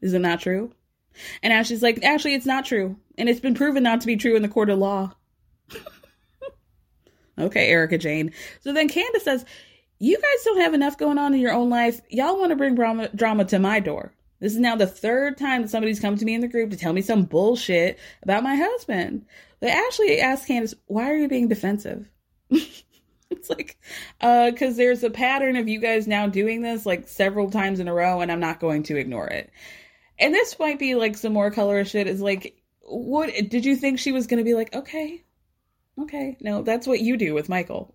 [0.00, 0.72] Is it not true?
[1.42, 2.96] And Ashley's like, Ashley, it's not true.
[3.18, 5.12] And it's been proven not to be true in the court of law.
[7.38, 8.32] okay, Erika Jayne.
[8.60, 9.44] So then Candace says,
[10.02, 12.00] You guys don't have enough going on in your own life.
[12.10, 14.12] Y'all want to bring drama, drama to my door.
[14.40, 16.76] This is now the third time that somebody's come to me in the group to
[16.76, 19.24] tell me some bullshit about my husband.
[19.60, 22.08] But Ashley asked Candace, Why are you being defensive?
[22.50, 23.78] it's like,
[24.20, 27.86] uh, because there's a pattern of you guys now doing this like several times in
[27.86, 29.52] a row, and I'm not going to ignore it.
[30.18, 32.08] And this might be like some more color shit.
[32.08, 34.74] Is like, what did you think she was going to be like?
[34.74, 35.22] Okay,
[35.96, 37.94] okay, no, that's what you do with Michael.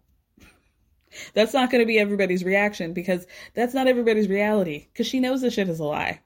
[1.33, 5.41] That's not going to be everybody's reaction because that's not everybody's reality because she knows
[5.41, 6.21] the shit is a lie.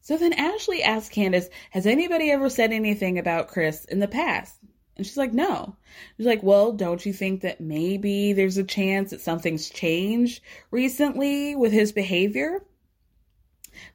[0.00, 4.58] So then Ashley asks Candace, Has anybody ever said anything about Chris in the past?
[4.96, 5.76] And she's like, No.
[6.16, 11.56] She's like, Well, don't you think that maybe there's a chance that something's changed recently
[11.56, 12.64] with his behavior?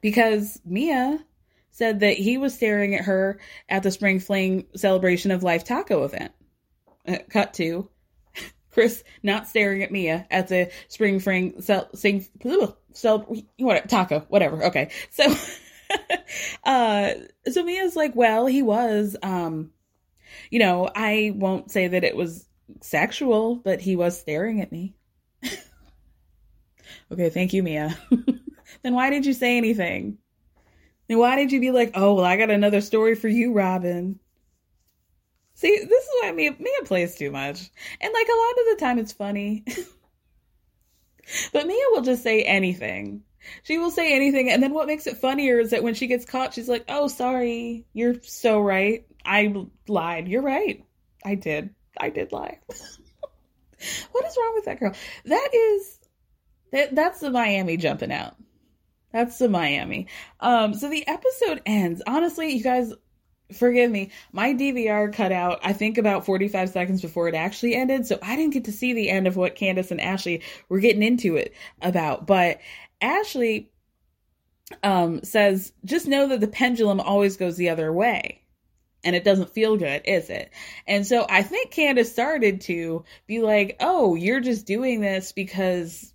[0.01, 1.23] Because Mia
[1.71, 6.03] said that he was staring at her at the Spring Fling Celebration of Life taco
[6.03, 6.31] event.
[7.07, 7.87] Uh, cut to
[8.71, 12.25] Chris not staring at Mia at the Spring Fling cel- sing,
[12.93, 14.65] cel- whatever, taco, whatever.
[14.65, 14.91] Okay.
[15.11, 15.35] So.
[16.63, 17.13] uh
[17.51, 19.71] so Mia's like, well, he was, um,
[20.51, 22.47] you know, I won't say that it was
[22.81, 24.95] sexual, but he was staring at me.
[27.11, 27.97] okay, thank you, Mia.
[28.83, 30.17] then why did you say anything?
[31.07, 34.19] Then why did you be like, oh, well, I got another story for you, Robyn?
[35.59, 37.69] See, this is why Mia, Mia plays too much.
[37.99, 39.65] And like a lot of the time it's funny.
[41.51, 43.23] but Mia will just say anything.
[43.63, 44.49] She will say anything.
[44.49, 47.09] And then what makes it funnier is that when she gets caught, she's like, oh,
[47.09, 47.85] sorry.
[47.91, 49.05] You're so right.
[49.25, 50.29] I lied.
[50.29, 50.85] You're right.
[51.25, 51.75] I did.
[51.99, 52.59] I did lie.
[52.67, 54.95] what is wrong with that girl?
[55.25, 55.99] That is
[56.71, 58.37] that that's the Miami jumping out.
[59.11, 60.07] That's the Miami.
[60.39, 62.01] Um so the episode ends.
[62.07, 62.93] Honestly, you guys
[63.53, 64.11] forgive me.
[64.31, 68.35] My DVR cut out I think about 45 seconds before it actually ended, so I
[68.35, 71.53] didn't get to see the end of what Candace and Ashley were getting into it
[71.81, 72.27] about.
[72.27, 72.59] But
[73.01, 73.71] Ashley
[74.83, 78.43] um says just know that the pendulum always goes the other way
[79.03, 80.51] and it doesn't feel good, is it?
[80.85, 86.13] And so I think Candace started to be like, "Oh, you're just doing this because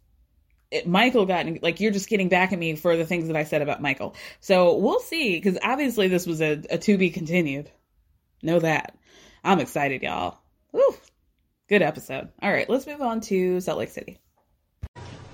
[0.74, 3.44] it, Michael got like you're just getting back at me for the things that I
[3.44, 7.70] said about Michael." So we'll see, because obviously this was a, a to be continued.
[8.42, 8.96] Know that.
[9.42, 10.38] I'm excited, y'all.
[10.72, 10.94] Woo.
[11.68, 12.28] Good episode.
[12.42, 14.18] All right, let's move on to Salt Lake City.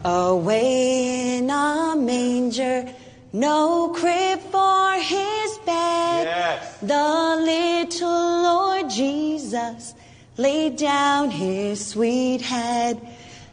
[0.05, 2.95] Away in a manger
[3.33, 6.25] no crib for his bed.
[6.25, 6.79] Yes.
[6.79, 9.95] The little Lord Jesus
[10.37, 13.01] laid down his sweet head.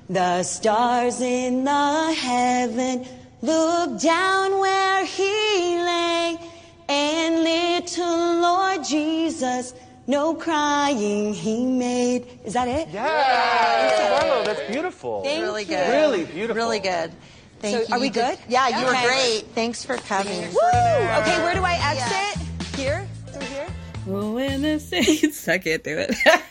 [0.10, 3.05] The stars in the heaven
[3.41, 5.24] looked down where he
[5.84, 6.38] lay.
[6.89, 9.74] And little Lord Jesus,
[10.08, 12.26] no crying he made.
[12.45, 12.88] Is that it?
[12.89, 13.89] Yeah.
[13.91, 14.22] Mr.
[14.22, 15.24] Barlow, that's beautiful.
[15.24, 15.68] Thank really you.
[15.70, 15.89] good.
[15.91, 16.55] Really beautiful.
[16.55, 17.12] Really good.
[17.60, 17.95] Thank So you.
[17.95, 18.38] are we good?
[18.47, 19.05] Yeah, you were Okay.
[19.08, 19.45] great.
[19.53, 20.41] Thanks for coming.
[20.53, 20.60] Woo!
[20.62, 22.78] Okay, where do I exit?
[22.80, 23.05] Here?
[23.34, 23.68] Through here?
[24.05, 26.16] When the Saints, I can't do it.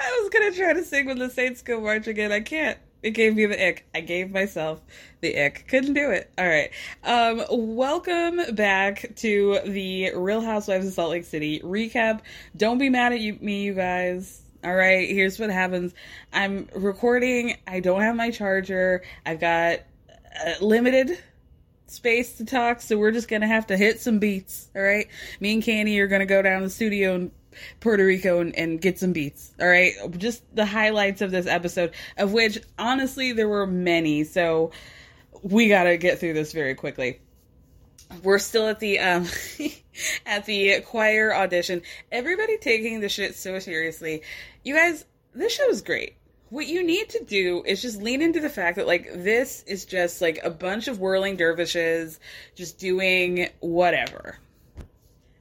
[0.00, 2.32] I was gonna try to sing when the Saints go march again.
[2.32, 2.78] I can't.
[3.02, 3.86] It gave me the ick.
[3.94, 4.80] I gave myself
[5.20, 5.66] the ick.
[5.68, 6.30] Couldn't do it.
[6.38, 6.70] All right.
[7.04, 12.20] Um, welcome back to the Real Housewives of Salt Lake City recap.
[12.56, 14.42] Don't be mad at you, me, you guys.
[14.64, 15.08] All right.
[15.08, 15.94] Here's what happens.
[16.32, 17.56] I'm recording.
[17.66, 19.02] I don't have my charger.
[19.24, 19.80] I've got
[20.44, 21.18] uh, limited
[21.86, 24.68] space to talk, so we're just gonna have to hit some beats.
[24.74, 25.06] All right,
[25.40, 27.30] me and Candy are gonna go down to the studio in
[27.80, 29.52] Puerto Rico and, and get some beats.
[29.60, 34.70] All right, just the highlights of this episode, of which honestly there were many, so
[35.42, 37.20] we gotta get through this very quickly.
[38.22, 39.26] We're still at the um
[40.26, 41.82] at the choir audition.
[42.12, 44.22] Everybody taking the shit so seriously.
[44.64, 45.04] You guys,
[45.34, 46.16] this show is great
[46.48, 49.84] what you need to do is just lean into the fact that like this is
[49.84, 52.20] just like a bunch of whirling dervishes
[52.54, 54.38] just doing whatever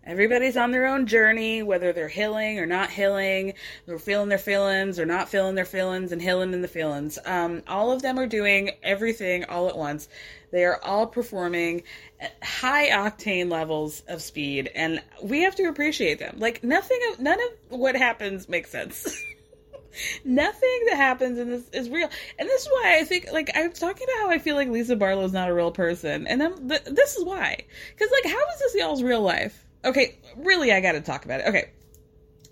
[0.06, 3.54] everybody's on their own journey whether they're healing or not healing,
[3.86, 7.18] they're feeling their feelings or not feeling their feelings and healing in the feelings.
[7.26, 10.08] Um, all of them are doing everything all at once.
[10.52, 11.84] They are all performing
[12.20, 16.38] at high octane levels of speed and we have to appreciate them.
[16.40, 19.22] Like nothing of none of what happens makes sense.
[20.26, 22.10] Nothing that happens in this is real.
[22.38, 24.68] And this is why i think like i was talking about how i feel like
[24.68, 27.64] lisa barlow's not a real person and then th- this is why.
[27.94, 31.48] Because like how is this y'all's real life okay really i gotta talk about it
[31.48, 31.72] okay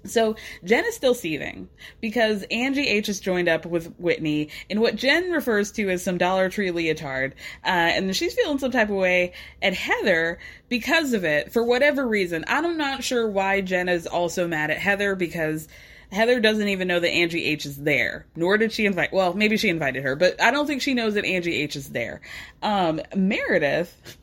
[0.06, 1.70] so Jen is still seething
[2.02, 6.18] because Angie H has joined up with Whitney in what Jen refers to as some
[6.18, 11.24] Dollar Tree leotard, uh, and she's feeling some type of way at Heather because of
[11.24, 12.44] it for whatever reason.
[12.48, 15.70] I'm not sure why Jen is also mad at Heather because
[16.12, 19.14] Heather doesn't even know that Angie H is there, nor did she invite.
[19.14, 21.90] Well, maybe she invited her, but I don't think she knows that Angie H is
[21.90, 22.22] there.
[22.62, 24.18] Um, Meredith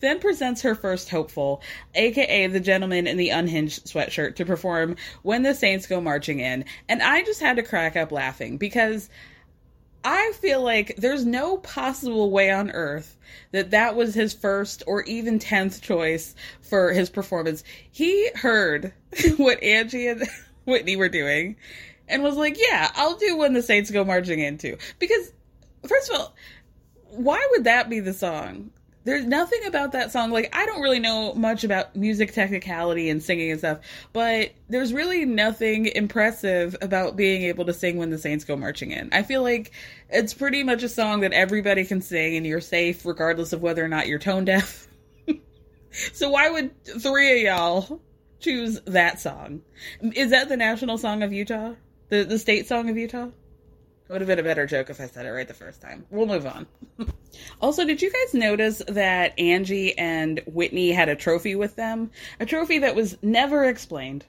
[0.00, 1.62] then presents her first hopeful,
[1.94, 6.64] aka the gentleman in the unhinged sweatshirt, to perform When the Saints Go Marching In.
[6.88, 9.08] And I just had to crack up laughing because
[10.04, 13.16] I feel like there's no possible way on earth
[13.52, 17.64] that that was his first or even 10th choice for his performance.
[17.90, 18.92] He heard
[19.36, 20.28] what Angie and
[20.66, 21.56] Whitney were doing
[22.06, 24.76] and was like, yeah, I'll do When the Saints Go Marching In too.
[24.98, 25.32] Because,
[25.86, 26.34] first of all,
[27.10, 28.70] why would that be the song?
[29.04, 30.30] There's nothing about that song.
[30.30, 33.80] Like, I don't really know much about music technicality and singing and stuff,
[34.14, 38.92] but there's really nothing impressive about being able to sing when the Saints go marching
[38.92, 39.10] in.
[39.12, 39.72] I feel like
[40.08, 43.84] it's pretty much a song that everybody can sing and you're safe regardless of whether
[43.84, 44.88] or not you're tone deaf.
[46.14, 48.00] so why would three of y'all
[48.40, 49.60] choose that song?
[50.14, 51.74] Is that the national song of Utah?
[52.08, 53.28] The the state song of Utah?
[54.08, 56.04] Would have been a better joke if I said it right the first time.
[56.10, 56.66] We'll move on.
[57.60, 62.10] also, did you guys notice that Angie and Whitney had a trophy with them?
[62.38, 64.26] A trophy that was never explained.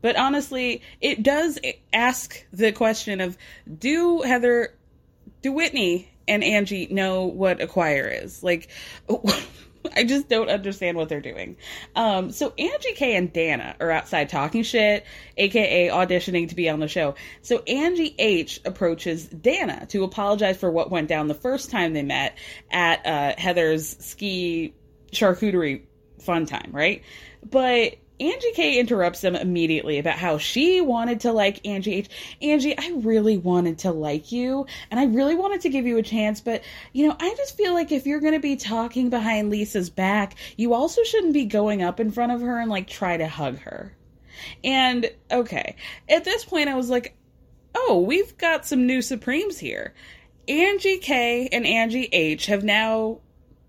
[0.00, 1.58] But honestly, it does
[1.92, 3.38] ask the question of
[3.78, 4.74] do Heather,
[5.42, 8.42] do Whitney and Angie know what a choir is?
[8.42, 8.68] Like,
[9.96, 11.56] I just don't understand what they're doing.
[11.94, 15.04] Um, so Angie K and Dana are outside talking shit,
[15.36, 17.14] aka auditioning to be on the show.
[17.42, 22.02] So Angie H approaches Dana to apologize for what went down the first time they
[22.02, 22.36] met
[22.70, 24.74] at uh, Heather's ski
[25.12, 25.82] charcuterie
[26.20, 27.02] fun time, right?
[27.48, 32.08] But Angie K interrupts them immediately about how she wanted to like Angie H.
[32.40, 36.02] Angie, I really wanted to like you and I really wanted to give you a
[36.02, 36.62] chance, but
[36.92, 40.36] you know, I just feel like if you're going to be talking behind Lisa's back,
[40.56, 43.58] you also shouldn't be going up in front of her and like try to hug
[43.58, 43.92] her.
[44.62, 45.74] And okay,
[46.08, 47.16] at this point I was like,
[47.74, 49.94] "Oh, we've got some new supremes here."
[50.46, 53.18] Angie K and Angie H have now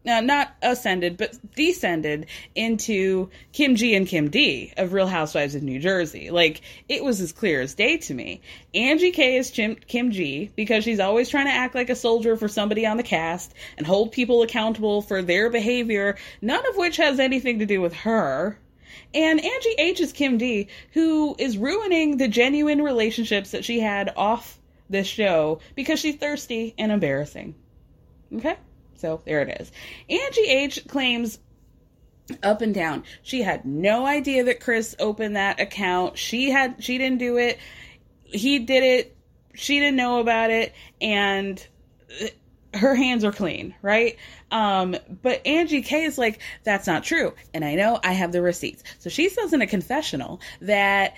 [0.06, 5.64] uh, not ascended, but descended into Kim G and Kim D of Real Housewives of
[5.64, 6.30] New Jersey.
[6.30, 8.42] Like, it was as clear as day to me.
[8.74, 12.36] Angie K is Kim, Kim G because she's always trying to act like a soldier
[12.36, 16.98] for somebody on the cast and hold people accountable for their behavior, none of which
[16.98, 18.58] has anything to do with her.
[19.14, 24.12] And Angie H is Kim D, who is ruining the genuine relationships that she had
[24.16, 27.56] off this show because she's thirsty and embarrassing.
[28.36, 28.58] Okay?
[29.04, 29.70] So there it is.
[30.10, 31.38] Angie H claims
[32.42, 33.04] up and down.
[33.22, 36.18] She had no idea that Chris opened that account.
[36.18, 37.60] She had she didn't do it.
[38.24, 39.18] He did it.
[39.56, 41.68] She didn't know about it and
[42.74, 44.18] her hands are clean, right?
[44.52, 47.34] Um, but Angie K is like, that's not true.
[47.54, 48.84] And I know I have the receipts.
[49.00, 51.16] So she says in a confessional that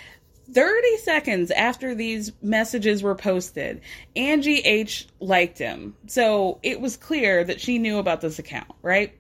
[0.52, 3.82] 30 seconds after these messages were posted,
[4.16, 5.96] Angie H liked him.
[6.08, 9.18] So it was clear that she knew about this account, right?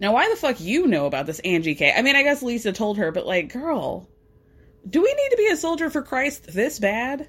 [0.00, 1.92] Now, why the fuck you know about this Angie K?
[1.94, 4.08] I mean, I guess Lisa told her, but like, girl,
[4.88, 7.28] do we need to be a soldier for Christ this bad?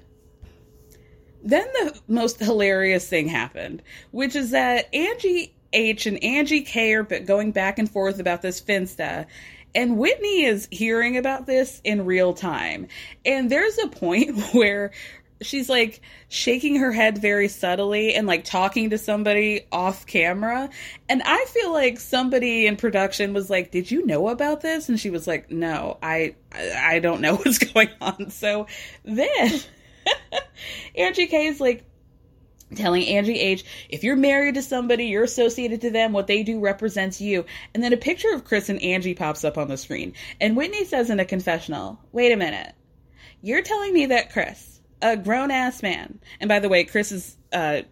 [1.42, 7.02] Then the most hilarious thing happened, which is that Angie H and Angie K are
[7.02, 9.26] going back and forth about this Finsta,
[9.74, 12.88] and Whitney is hearing about this in real time.
[13.24, 14.92] And there's a point where
[15.40, 20.68] she's like shaking her head very subtly and like talking to somebody off camera.
[21.08, 24.98] And I feel like somebody in production was like, "Did you know about this?" And
[24.98, 28.66] she was like, "No, I I don't know what's going on." So
[29.04, 29.60] then
[30.96, 31.84] Angie K is like,
[32.74, 36.60] telling Angie H, if you're married to somebody, you're associated to them, what they do
[36.60, 37.44] represents you.
[37.74, 40.14] And then a picture of Chris and Angie pops up on the screen.
[40.40, 42.74] And Whitney says in a confessional, wait a minute.
[43.40, 47.82] You're telling me that Chris, a grown ass man, and by the way, Chris's uh,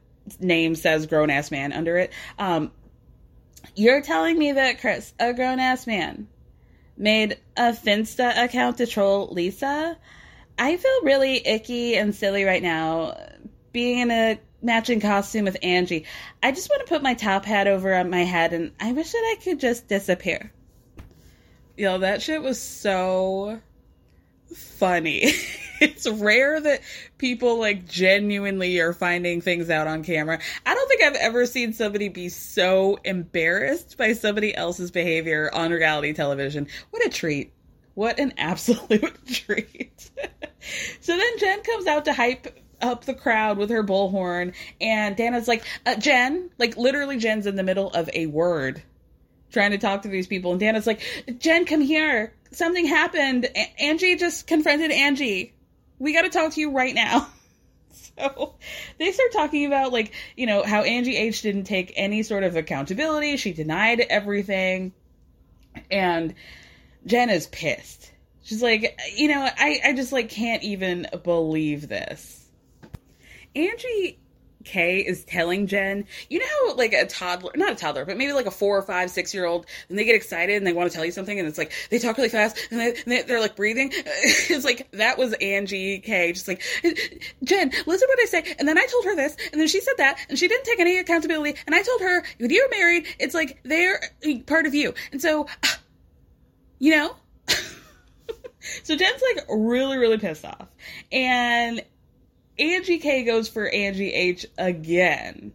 [0.40, 2.12] name says grown ass man under it.
[2.38, 2.72] Um,
[3.74, 6.28] you're telling me that Chris, a grown ass man,
[6.96, 9.96] made a Finsta account to troll Lisa?
[10.58, 13.16] I feel really icky and silly right now
[13.72, 16.06] being in a matching costume with Angie.
[16.42, 19.12] I just want to put my top hat over on my head and I wish
[19.12, 20.52] that I could just disappear.
[21.76, 23.60] Yo, that shit was so
[24.54, 25.32] funny.
[25.80, 26.80] it's rare that
[27.18, 30.38] people like genuinely are finding things out on camera.
[30.64, 35.70] I don't think I've ever seen somebody be so embarrassed by somebody else's behavior on
[35.70, 36.68] reality television.
[36.90, 37.52] What a treat.
[37.94, 40.10] What an absolute treat.
[41.00, 45.48] so then Jen comes out to hype up the crowd with her bullhorn, and Dana's
[45.48, 48.82] like, uh, Jen, like literally, Jen's in the middle of a word
[49.50, 51.00] trying to talk to these people, and Dana's like,
[51.38, 52.32] Jen, come here.
[52.50, 53.44] Something happened.
[53.44, 55.54] A- Angie just confronted Angie.
[55.98, 57.28] We got to talk to you right now.
[58.18, 58.54] So
[58.98, 62.56] they start talking about like, you know, how Angie H didn't take any sort of
[62.56, 63.36] accountability.
[63.36, 64.92] She denied everything.
[65.90, 66.34] And
[67.04, 68.10] Jen is pissed.
[68.42, 72.45] She's like, you know, I, I just like can't even believe this.
[73.56, 74.18] Angie
[74.64, 78.32] K is telling Jen, you know how like a toddler, not a toddler, but maybe
[78.32, 80.90] like a four or five, six year old, and they get excited and they want
[80.90, 83.56] to tell you something and it's like, they talk really fast and, they, are like
[83.56, 83.92] breathing.
[84.48, 86.32] It's like, that was Angie K.
[86.32, 86.62] Just like,
[87.44, 88.54] Jen, listen what I say.
[88.58, 90.80] And then I told her this and then she said that and she didn't take
[90.80, 91.58] any accountability.
[91.66, 94.00] And I told her, when you're married, it's like they're
[94.46, 94.94] part of you.
[95.12, 95.46] And so,
[96.78, 97.16] you know,
[98.82, 100.68] so Jen's like really, really pissed off.
[101.12, 101.82] And
[102.58, 105.52] Angie K goes for Angie H again.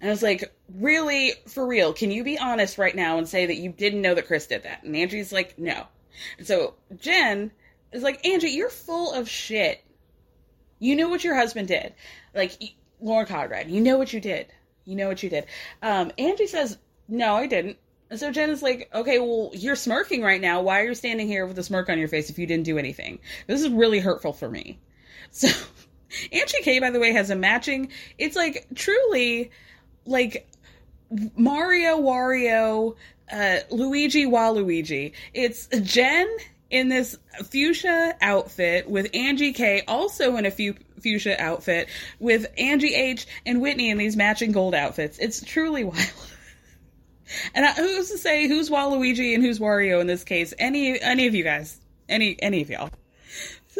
[0.00, 3.46] And I was like, really, for real, can you be honest right now and say
[3.46, 4.82] that you didn't know that Chris did that?
[4.82, 5.86] And Angie's like, no.
[6.38, 7.50] And so Jen
[7.92, 9.84] is like, Angie, you're full of shit.
[10.78, 11.94] You knew what your husband did.
[12.34, 12.52] Like,
[13.00, 14.46] Lauren Conrad, you know what you did.
[14.86, 15.46] You know what you did.
[15.82, 17.76] Um, Angie says, no, I didn't.
[18.08, 20.62] And so Jen is like, okay, well, you're smirking right now.
[20.62, 22.78] Why are you standing here with a smirk on your face if you didn't do
[22.78, 23.20] anything?
[23.46, 24.80] This is really hurtful for me.
[25.30, 25.48] So
[26.32, 27.90] Angie K, by the way, has a matching.
[28.18, 29.50] It's like truly
[30.04, 30.48] like
[31.36, 32.96] Mario, Wario,
[33.30, 35.12] uh, Luigi, Waluigi.
[35.34, 36.28] It's Jen
[36.70, 42.94] in this fuchsia outfit with Angie K, also in a fu- fuchsia outfit with Angie
[42.94, 45.18] H and Whitney in these matching gold outfits.
[45.18, 46.12] It's truly wild.
[47.54, 50.52] And I, who's to say who's Waluigi and who's Wario in this case?
[50.58, 51.78] Any any of you guys?
[52.08, 52.90] Any any of y'all?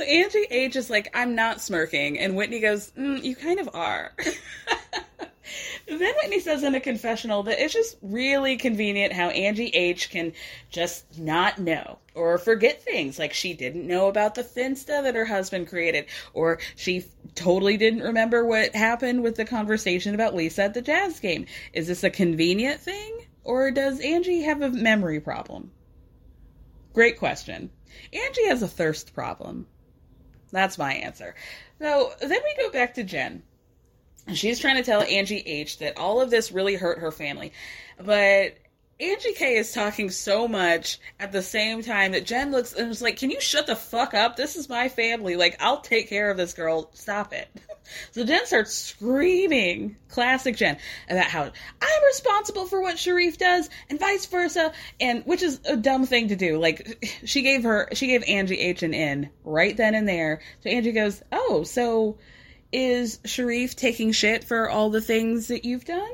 [0.00, 3.68] So Angie H is like, I'm not smirking, and Whitney goes, mm, You kind of
[3.74, 4.14] are.
[5.86, 10.32] then Whitney says in a confessional that it's just really convenient how Angie H can
[10.70, 15.26] just not know or forget things like she didn't know about the Finsta that her
[15.26, 20.72] husband created, or she totally didn't remember what happened with the conversation about Lisa at
[20.72, 21.44] the jazz game.
[21.74, 25.70] Is this a convenient thing, or does Angie have a memory problem?
[26.94, 27.68] Great question.
[28.14, 29.66] Angie has a thirst problem.
[30.50, 31.34] That's my answer.
[31.78, 33.42] So then we go back to Jen.
[34.34, 37.52] She's trying to tell Angie H that all of this really hurt her family.
[37.98, 38.56] But
[39.00, 43.00] Angie K is talking so much at the same time that Jen looks and is
[43.00, 44.36] like, Can you shut the fuck up?
[44.36, 45.36] This is my family.
[45.36, 46.90] Like, I'll take care of this girl.
[46.94, 47.48] Stop it.
[48.12, 50.76] So Jen starts screaming, classic Jen,
[51.08, 55.76] about how I'm responsible for what Sharrieff does and vice versa, and which is a
[55.76, 56.56] dumb thing to do.
[56.58, 60.40] Like she gave her she gave Angie H and N right then and there.
[60.62, 62.18] So Angie goes, Oh, so
[62.72, 66.12] is Sharrieff taking shit for all the things that you've done?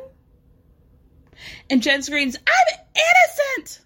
[1.71, 3.81] And Jen screams, I'm innocent!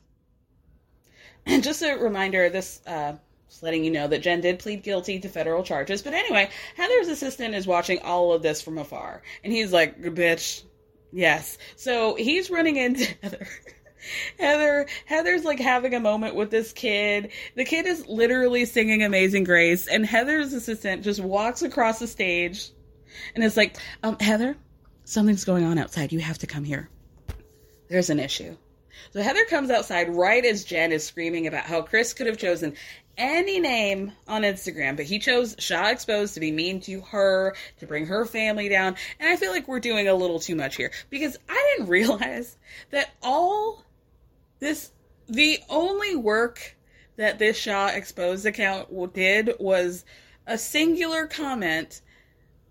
[1.46, 3.14] And just a reminder, this uh
[3.50, 6.02] just letting you know that Jen did plead guilty to federal charges.
[6.02, 9.22] But anyway, Heather's assistant is watching all of this from afar.
[9.42, 10.62] And he's like, bitch,
[11.10, 11.58] yes.
[11.74, 13.48] So he's running into Heather.
[14.38, 17.32] Heather, Heather's like having a moment with this kid.
[17.56, 22.70] The kid is literally singing Amazing Grace, and Heather's assistant just walks across the stage
[23.34, 24.56] and is like, um, Heather,
[25.04, 26.12] something's going on outside.
[26.12, 26.88] You have to come here.
[27.90, 28.56] There's an issue.
[29.12, 32.76] So Heather comes outside right as Jen is screaming about how Chris could have chosen
[33.18, 37.86] any name on Instagram, but he chose Shah Exposed to be mean to her, to
[37.86, 38.94] bring her family down.
[39.18, 42.56] And I feel like we're doing a little too much here because I didn't realize
[42.90, 43.84] that all
[44.60, 44.92] this,
[45.28, 46.76] the only work
[47.16, 50.04] that this Shah Exposed account did was
[50.46, 52.02] a singular comment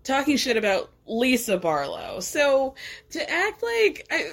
[0.02, 2.20] talking shit about Lisa Barlow.
[2.20, 2.74] So
[3.10, 4.32] to act like I,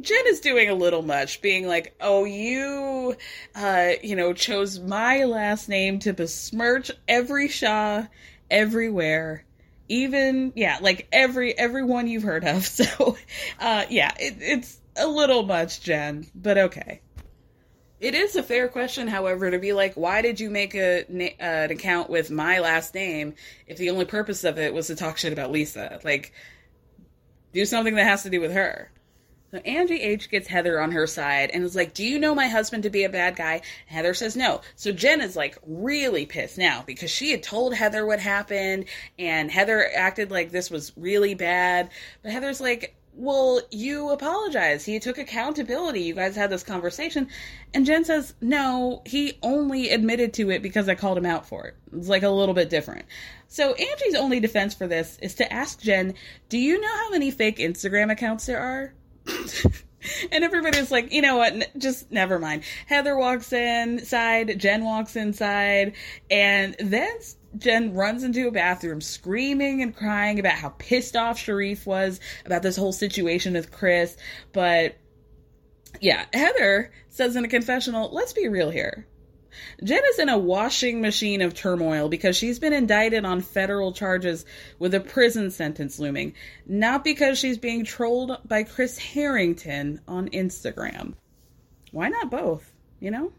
[0.00, 3.16] Jen is doing a little much, being like, "Oh, you,
[3.54, 8.06] uh, you know, chose my last name to besmirch every Shah,
[8.50, 9.44] everywhere,
[9.88, 13.16] even yeah, like every everyone you've heard of." So,
[13.58, 17.00] uh, yeah, it, it's a little much, Jen, but okay.
[18.00, 21.24] It is a fair question, however, to be like, why did you make a na-
[21.40, 23.34] uh, an account with my last name
[23.66, 25.98] if the only purpose of it was to talk shit about Lisa?
[26.04, 26.32] Like,
[27.52, 28.92] do something that has to do with her.
[29.50, 32.48] So Angie H gets Heather on her side and is like, Do you know my
[32.48, 33.54] husband to be a bad guy?
[33.54, 34.60] And Heather says no.
[34.76, 38.84] So Jen is like really pissed now because she had told Heather what happened
[39.18, 41.88] and Heather acted like this was really bad.
[42.22, 44.84] But Heather's like, Well, you apologize.
[44.84, 46.02] He took accountability.
[46.02, 47.28] You guys had this conversation.
[47.72, 51.66] And Jen says, No, he only admitted to it because I called him out for
[51.66, 51.74] it.
[51.96, 53.06] It's like a little bit different.
[53.46, 56.12] So Angie's only defense for this is to ask Jen,
[56.50, 58.92] Do you know how many fake Instagram accounts there are?
[60.32, 61.52] and everybody's like, you know what?
[61.52, 62.62] N- just never mind.
[62.86, 65.94] Heather walks inside, Jen walks inside,
[66.30, 67.16] and then
[67.56, 72.62] Jen runs into a bathroom screaming and crying about how pissed off Sharif was about
[72.62, 74.16] this whole situation with Chris.
[74.52, 74.96] But
[76.00, 79.06] yeah, Heather says in a confessional, let's be real here.
[79.82, 84.44] Jen is in a washing machine of turmoil because she's been indicted on federal charges
[84.78, 86.34] with a prison sentence looming,
[86.66, 91.14] not because she's being trolled by Chris Harrington on Instagram.
[91.92, 92.72] Why not both?
[93.00, 93.32] You know?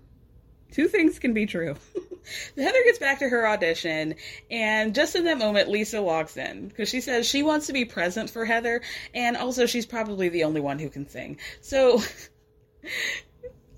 [0.72, 1.76] Two things can be true.
[2.55, 4.16] Heather gets back to her audition,
[4.51, 7.86] and just in that moment, Lisa walks in because she says she wants to be
[7.86, 8.82] present for Heather,
[9.16, 11.38] and also she's probably the only one who can sing.
[11.62, 12.01] So.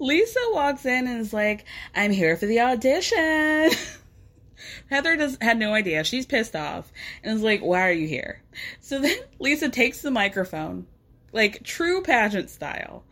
[0.01, 3.71] Lisa walks in and is like, I'm here for the audition.
[4.89, 6.03] Heather does had no idea.
[6.03, 6.91] She's pissed off
[7.23, 8.41] and is like, Why are you here?
[8.79, 10.87] So then Lisa takes the microphone,
[11.31, 13.03] like true pageant style,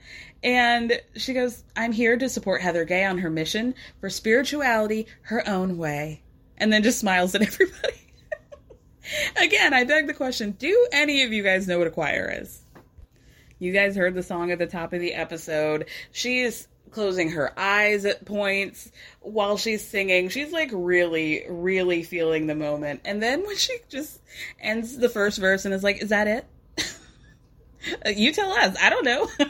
[0.44, 5.48] and she goes, I'm here to support Heather Gay on her mission for spirituality her
[5.48, 6.24] own way.
[6.58, 8.14] And then just smiles at everybody.
[9.36, 12.64] Again, I beg the question do any of you guys know what a choir is?
[13.58, 15.88] You guys heard the song at the top of the episode.
[16.12, 20.30] She is closing her eyes at points while she's singing.
[20.30, 23.02] She's like really, really feeling the moment.
[23.06, 24.20] And then when she just
[24.60, 26.46] ends the first verse and is like, Is that it?
[28.18, 28.76] you tell us.
[28.80, 29.28] I don't know.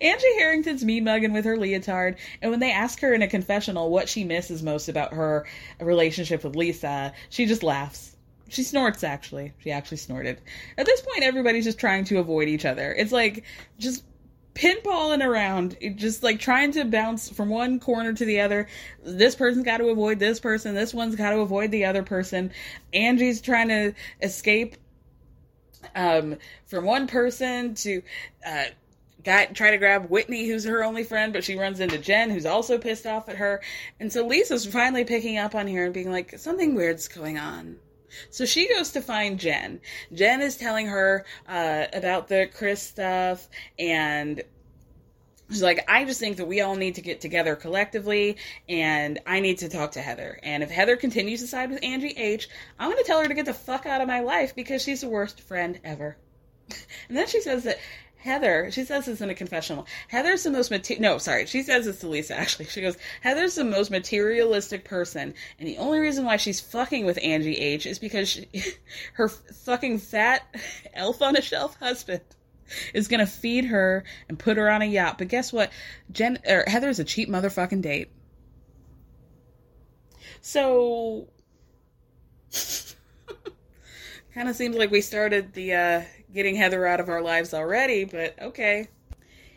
[0.00, 3.90] Angie Harrington's mean mugging with her leotard, and when they ask her in a confessional
[3.90, 5.46] what she misses most about her
[5.80, 8.14] relationship with Lisa, she just laughs.
[8.48, 9.54] She snorts, actually.
[9.60, 10.38] She actually snorted.
[10.76, 12.92] At this point, everybody's just trying to avoid each other.
[12.92, 13.44] It's like
[13.78, 14.04] just
[14.54, 18.68] pinballing around, just like trying to bounce from one corner to the other.
[19.02, 20.74] This person's got to avoid this person.
[20.74, 22.52] This one's got to avoid the other person.
[22.92, 24.76] Angie's trying to escape
[25.94, 26.36] um,
[26.66, 28.02] from one person to
[28.46, 28.64] uh,
[29.24, 32.46] got try to grab Whitney, who's her only friend, but she runs into Jen, who's
[32.46, 33.62] also pissed off at her.
[34.00, 37.76] And so Lisa's finally picking up on here and being like, something weird's going on.
[38.30, 39.80] So she goes to find Jen.
[40.12, 43.48] Jen is telling her uh, about the Chris stuff,
[43.78, 44.42] and
[45.50, 48.36] she's like, I just think that we all need to get together collectively,
[48.68, 50.38] and I need to talk to Heather.
[50.42, 52.48] And if Heather continues to side with Angie H,
[52.78, 55.02] I'm going to tell her to get the fuck out of my life because she's
[55.02, 56.16] the worst friend ever.
[57.08, 57.78] and then she says that
[58.22, 59.84] Heather, she says this in a confessional.
[60.06, 62.66] Heather's the most mate- no, sorry, she says this to Lisa actually.
[62.66, 67.18] She goes, Heather's the most materialistic person, and the only reason why she's fucking with
[67.20, 68.48] Angie H is because she,
[69.14, 70.42] her fucking fat
[70.94, 72.22] elf on a shelf husband
[72.94, 75.18] is gonna feed her and put her on a yacht.
[75.18, 75.72] But guess what?
[76.12, 78.10] Jen or Heather's a cheap motherfucking date.
[80.40, 81.26] So
[84.32, 86.02] kind of seems like we started the uh,
[86.32, 88.88] getting Heather out of our lives already, but okay.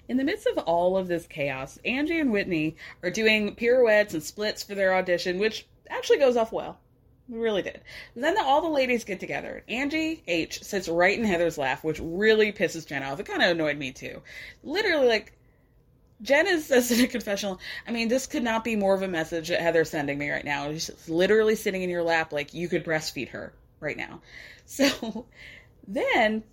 [0.08, 4.22] In the midst of all of this chaos, Angie and Whitney are doing pirouettes and
[4.22, 6.80] splits for their audition, which actually goes off well.
[7.28, 7.82] It really did.
[8.16, 9.64] Then the, all the ladies get together.
[9.68, 13.20] Angie H sits right in Heather's lap, which really pisses Jen off.
[13.20, 14.22] It kind of annoyed me too.
[14.64, 15.34] Literally, like,
[16.22, 19.08] Jen is says in a confessional, I mean, this could not be more of a
[19.08, 20.72] message that Heather's sending me right now.
[20.72, 24.22] She's literally sitting in your lap like you could breastfeed her right now.
[24.68, 25.28] So
[25.88, 26.44] then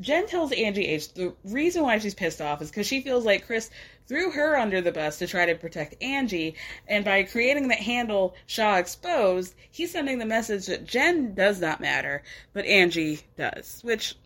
[0.00, 3.46] Jen tells Angie H the reason why she's pissed off is because she feels like
[3.46, 3.70] Chris
[4.06, 6.54] threw her under the bus to try to protect Angie,
[6.88, 11.80] and by creating that handle Shah exposed, he's sending the message that Jen does not
[11.80, 12.22] matter,
[12.52, 14.16] but Angie does, which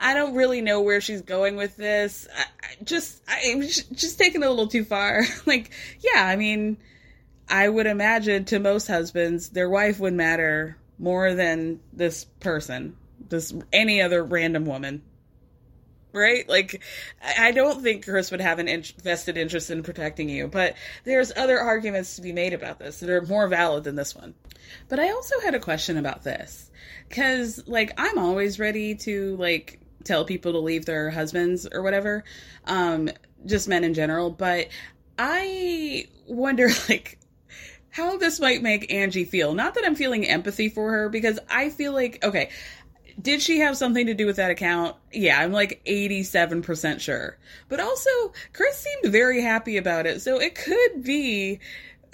[0.00, 2.28] I don't really know where she's going with this.
[2.34, 3.60] I, I just, I
[3.92, 5.24] just taking it a little too far.
[5.46, 6.78] like, yeah, I mean,
[7.48, 12.96] I would imagine to most husbands, their wife would matter more than this person,
[13.28, 15.02] this any other random woman.
[16.12, 16.48] Right?
[16.48, 16.82] Like,
[17.38, 20.74] I don't think Chris would have an in- vested interest in protecting you, but
[21.04, 24.34] there's other arguments to be made about this that are more valid than this one.
[24.88, 26.70] But I also had a question about this.
[27.10, 32.24] Cause, like, I'm always ready to, like, tell people to leave their husbands or whatever,
[32.64, 33.10] um,
[33.46, 34.68] just men in general, but
[35.18, 37.18] I wonder, like,
[37.90, 39.54] how this might make Angie feel.
[39.54, 42.50] Not that I'm feeling empathy for her, because I feel like, okay,
[43.20, 44.96] did she have something to do with that account?
[45.12, 47.38] Yeah, I'm like 87% sure.
[47.68, 48.10] But also,
[48.52, 51.60] Chris seemed very happy about it, so it could be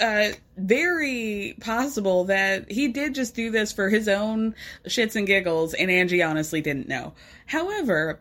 [0.01, 4.55] uh, very possible that he did just do this for his own
[4.87, 7.15] shits and giggles, and Angie honestly didn't know.
[7.47, 8.21] However,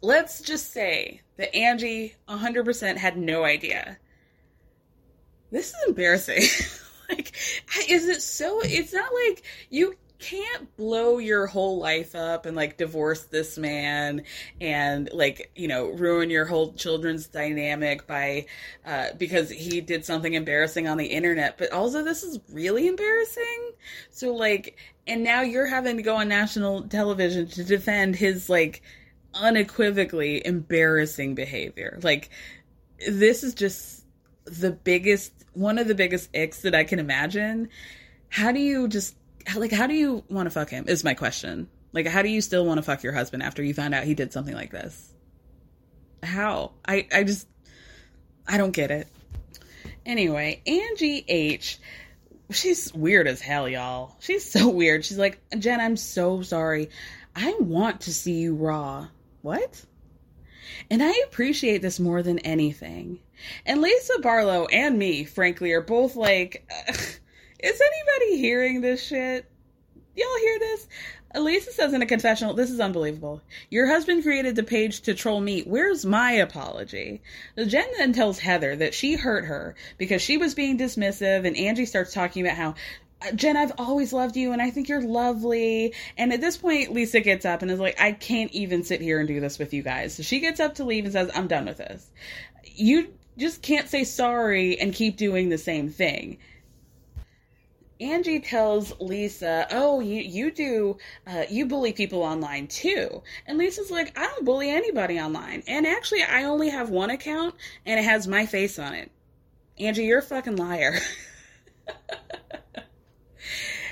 [0.00, 3.98] let's just say that Angie 100% had no idea
[5.54, 6.42] this is embarrassing.
[7.08, 7.32] like,
[7.88, 8.60] is it so?
[8.62, 9.94] It's not like you
[10.24, 14.22] can't blow your whole life up and like divorce this man
[14.58, 18.46] and like you know ruin your whole children's dynamic by
[18.86, 21.58] uh because he did something embarrassing on the internet.
[21.58, 23.72] But also this is really embarrassing.
[24.10, 28.80] So like and now you're having to go on national television to defend his like
[29.34, 31.98] unequivocally embarrassing behavior.
[32.02, 32.30] Like
[33.06, 34.06] this is just
[34.46, 37.68] the biggest one of the biggest icks that I can imagine.
[38.30, 39.16] How do you just
[39.56, 40.84] like how do you want to fuck him?
[40.88, 41.68] Is my question.
[41.92, 44.14] Like how do you still want to fuck your husband after you found out he
[44.14, 45.12] did something like this?
[46.22, 46.72] How?
[46.86, 47.46] I I just
[48.46, 49.08] I don't get it.
[50.06, 51.78] Anyway, Angie H
[52.50, 54.16] she's weird as hell, y'all.
[54.20, 55.04] She's so weird.
[55.04, 56.90] She's like, "Jen, I'm so sorry.
[57.34, 59.08] I want to see you raw."
[59.42, 59.84] What?
[60.90, 63.18] And I appreciate this more than anything.
[63.66, 66.68] And Lisa Barlow and me, frankly, are both like,
[67.64, 69.46] is anybody hearing this shit?
[70.14, 70.86] Y'all hear this?
[71.34, 73.40] Lisa says in a confessional, this is unbelievable.
[73.70, 75.62] Your husband created the page to troll me.
[75.62, 77.22] Where's my apology?
[77.56, 81.86] Jen then tells Heather that she hurt her because she was being dismissive, and Angie
[81.86, 82.74] starts talking about how
[83.22, 85.94] uh, Jen, I've always loved you and I think you're lovely.
[86.18, 89.18] And at this point, Lisa gets up and is like, I can't even sit here
[89.18, 90.14] and do this with you guys.
[90.14, 92.06] So she gets up to leave and says, I'm done with this.
[92.64, 93.08] You
[93.38, 96.38] just can't say sorry and keep doing the same thing.
[98.00, 103.90] Angie tells Lisa, "Oh, you you do uh, you bully people online too." And Lisa's
[103.90, 105.62] like, "I don't bully anybody online.
[105.66, 107.54] And actually, I only have one account,
[107.86, 109.10] and it has my face on it."
[109.78, 110.98] Angie, you're a fucking liar.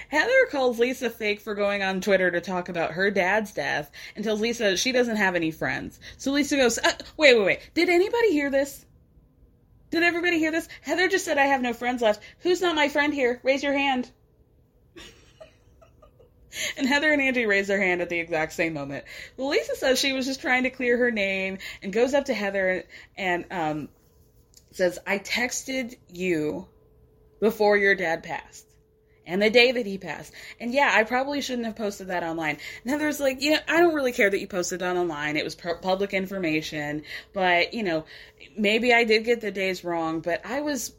[0.09, 4.23] Heather calls Lisa fake for going on Twitter to talk about her dad's death and
[4.25, 5.99] tells Lisa she doesn't have any friends.
[6.19, 7.71] So Lisa goes, uh, "Wait, wait, wait!
[7.75, 8.85] Did anybody hear this?"
[9.93, 10.69] Did everybody hear this?
[10.81, 12.23] Heather just said I have no friends left.
[12.39, 13.41] Who's not my friend here?
[13.43, 14.11] Raise your hand.
[16.79, 19.05] and Heather and Angie raise their hand at the exact same moment.
[19.37, 22.35] Well, Lisa says she was just trying to clear her name and goes up to
[22.35, 22.85] Heather
[23.19, 23.89] and um,
[24.71, 26.67] says, I texted you
[27.39, 28.72] before your dad passed
[29.33, 30.33] and the day that he passed.
[30.61, 32.59] And yeah, I probably shouldn't have posted that online.
[32.83, 35.39] And Heather's like, yeah, I don't really care that you posted that online.
[35.39, 37.03] It was public information,
[37.33, 38.05] but you know,
[38.57, 40.95] maybe I did get the days wrong, but I was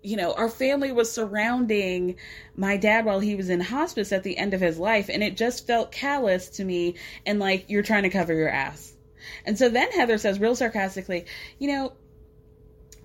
[0.00, 2.14] you know, our family was surrounding
[2.56, 5.36] my dad while he was in hospice at the end of his life, and it
[5.36, 6.94] just felt callous to me
[7.26, 8.94] and like you're trying to cover your ass.
[9.44, 11.26] And so then Heather says, real sarcastically,
[11.58, 11.92] you know,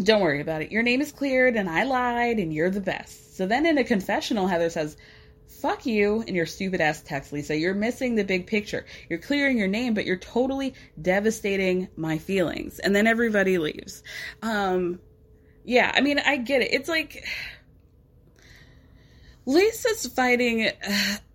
[0.03, 0.71] don't worry about it.
[0.71, 3.37] Your name is cleared, and I lied, and you're the best.
[3.37, 4.97] So then in a confessional, Heather says,
[5.61, 7.55] Fuck you and your stupid ass text, Lisa.
[7.55, 8.85] You're missing the big picture.
[9.09, 12.79] You're clearing your name, but you're totally devastating my feelings.
[12.79, 14.03] And then everybody leaves.
[14.41, 14.99] Um,
[15.63, 16.73] yeah, I mean, I get it.
[16.73, 17.25] It's like.
[19.45, 20.69] Lisa's fighting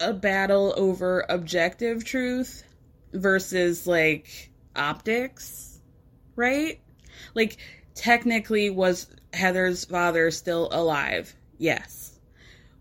[0.00, 2.64] a battle over objective truth
[3.12, 5.78] versus like optics,
[6.34, 6.80] right?
[7.34, 7.58] Like
[7.98, 11.34] technically was Heather's father still alive?
[11.58, 12.18] Yes.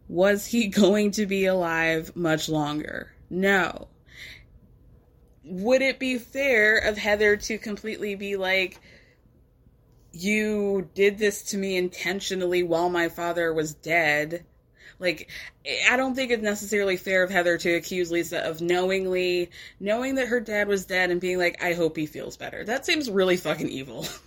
[0.08, 3.12] Was he going to be alive much longer?
[3.30, 3.88] No.
[5.44, 8.80] Would it be fair of Heather to completely be like,
[10.12, 14.46] you did this to me intentionally while my father was dead?
[15.00, 15.30] Like,
[15.90, 20.28] I don't think it's necessarily fair of Heather to accuse Lisa of knowingly knowing that
[20.28, 22.64] her dad was dead and being like, I hope he feels better.
[22.64, 24.06] That seems really fucking evil.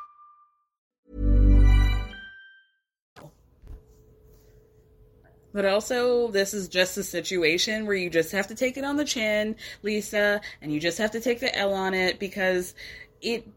[5.53, 8.95] But also, this is just a situation where you just have to take it on
[8.95, 12.73] the chin, Lisa, and you just have to take the L on it because
[13.21, 13.47] it,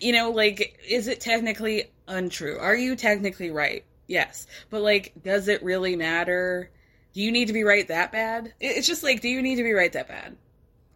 [0.00, 2.58] you know, like, is it technically untrue?
[2.58, 3.84] Are you technically right?
[4.06, 4.46] Yes.
[4.70, 6.70] But, like, does it really matter?
[7.12, 8.54] Do you need to be right that bad?
[8.58, 10.36] It's just like, do you need to be right that bad?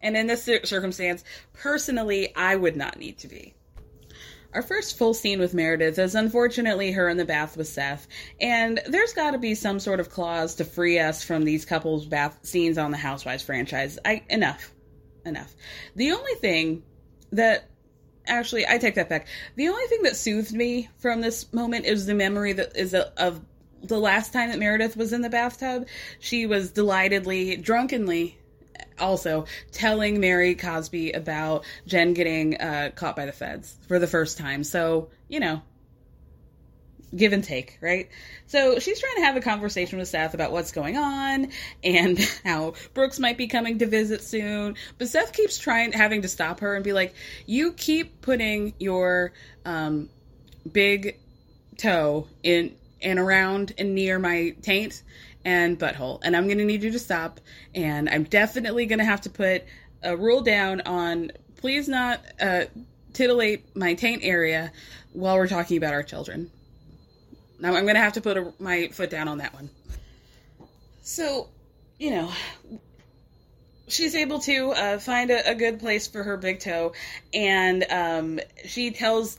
[0.01, 3.53] And in this circumstance, personally, I would not need to be.
[4.53, 8.07] Our first full scene with Meredith is unfortunately her in the bath with Seth,
[8.39, 12.05] and there's got to be some sort of clause to free us from these couples'
[12.05, 13.97] bath scenes on the Housewives franchise.
[14.05, 14.71] I enough,
[15.25, 15.55] enough.
[15.95, 16.83] The only thing
[17.31, 17.67] that
[18.27, 19.27] actually I take that back.
[19.55, 23.11] The only thing that soothed me from this moment is the memory that is a,
[23.21, 23.41] of
[23.81, 25.87] the last time that Meredith was in the bathtub.
[26.19, 28.37] She was delightedly, drunkenly
[28.99, 34.37] also telling Mary Cosby about Jen getting uh, caught by the feds for the first
[34.37, 34.63] time.
[34.63, 35.61] So, you know,
[37.15, 38.09] give and take, right?
[38.47, 41.49] So she's trying to have a conversation with Seth about what's going on
[41.83, 44.75] and how Brooks might be coming to visit soon.
[44.97, 47.13] But Seth keeps trying, having to stop her and be like,
[47.45, 49.33] you keep putting your
[49.65, 50.09] um,
[50.71, 51.19] big
[51.77, 55.03] toe in and around and near my taint
[55.45, 56.19] and butthole.
[56.23, 57.39] And I'm going to need you to stop.
[57.73, 59.63] And I'm definitely going to have to put
[60.01, 62.65] a rule down on please not uh,
[63.13, 64.71] titillate my taint area
[65.13, 66.51] while we're talking about our children.
[67.59, 69.69] Now I'm going to have to put a, my foot down on that one.
[71.03, 71.47] So,
[71.99, 72.31] you know,
[73.87, 76.93] she's able to uh, find a, a, good place for her big toe,
[77.33, 79.37] and um, she tells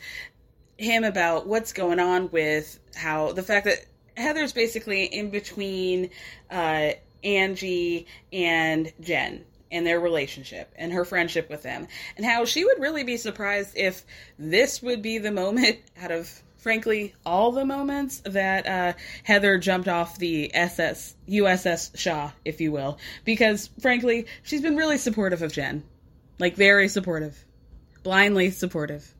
[0.76, 3.84] him about what's going on with how the fact that
[4.16, 6.10] Heather's basically in between
[6.50, 6.90] uh,
[7.22, 12.80] Angie and Jen and their relationship and her friendship with them, and how she would
[12.80, 14.04] really be surprised if
[14.38, 18.92] this would be the moment out of frankly all the moments that uh,
[19.24, 24.98] Heather jumped off the SS USS Shah, if you will, because frankly she's been really
[24.98, 25.82] supportive of Jen,
[26.38, 27.44] like very supportive,
[28.02, 29.12] blindly supportive,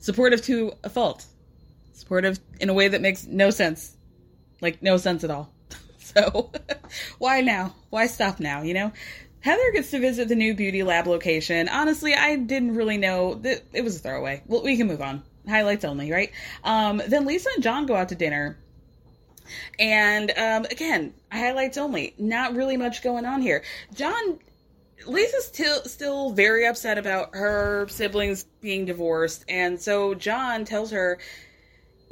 [0.00, 1.24] supportive to a fault,
[1.92, 3.96] supportive in a way that makes no sense,
[4.62, 5.52] like no sense at all.
[6.14, 6.52] So
[7.18, 7.74] why now?
[7.88, 8.60] Why stop now?
[8.60, 8.92] You know.
[9.40, 11.70] Heather gets to visit the new beauty lab location.
[11.70, 14.42] Honestly, I didn't really know that it was a throwaway.
[14.46, 16.30] Well, we can move on highlights only, right?
[16.64, 18.58] Um, then Lisa and John go out to dinner.
[19.78, 22.14] And um, again, highlights only.
[22.18, 23.62] Not really much going on here.
[23.94, 24.38] John,
[25.06, 31.18] Lisa's still still very upset about her siblings being divorced, and so John tells her,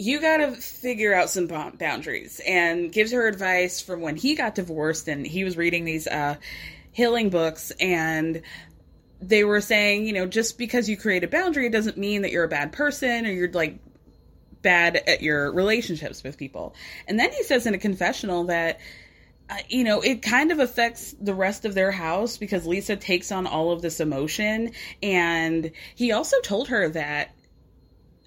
[0.00, 4.54] "You got to figure out some boundaries," and gives her advice from when he got
[4.54, 6.36] divorced, and he was reading these uh,
[6.92, 8.42] healing books, and
[9.20, 12.32] they were saying, you know, just because you create a boundary it doesn't mean that
[12.32, 13.78] you're a bad person or you're like
[14.62, 16.74] bad at your relationships with people.
[17.06, 18.80] And then he says in a confessional that
[19.50, 23.32] uh, you know, it kind of affects the rest of their house because Lisa takes
[23.32, 24.70] on all of this emotion.
[25.02, 27.34] And he also told her that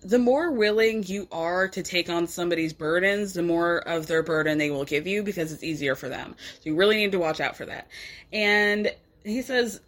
[0.03, 4.57] the more willing you are to take on somebody's burdens, the more of their burden
[4.57, 6.35] they will give you because it's easier for them.
[6.55, 7.88] So you really need to watch out for that.
[8.31, 8.93] And
[9.23, 9.80] he says,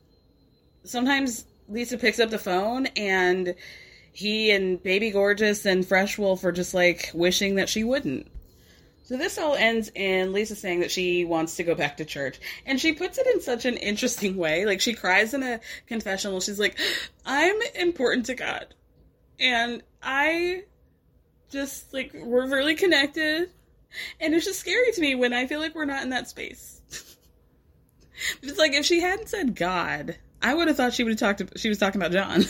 [0.84, 3.56] sometimes Lisa picks up the phone and
[4.12, 8.28] he and Baby Gorgeous and Fresh Wolf are just like wishing that she wouldn't.
[9.04, 12.40] So this all ends in Lisa saying that she wants to go back to church.
[12.66, 14.66] And she puts it in such an interesting way.
[14.66, 16.42] Like she cries in a confessional.
[16.42, 16.80] She's like,
[17.26, 18.74] I'm important to God.
[19.40, 20.64] And I
[21.50, 23.50] just like, we're really connected.
[24.20, 26.82] And it's just scary to me when I feel like we're not in that space.
[28.42, 31.58] it's like if she hadn't said God, I would have thought she would have talked.
[31.60, 32.46] She was talking about John,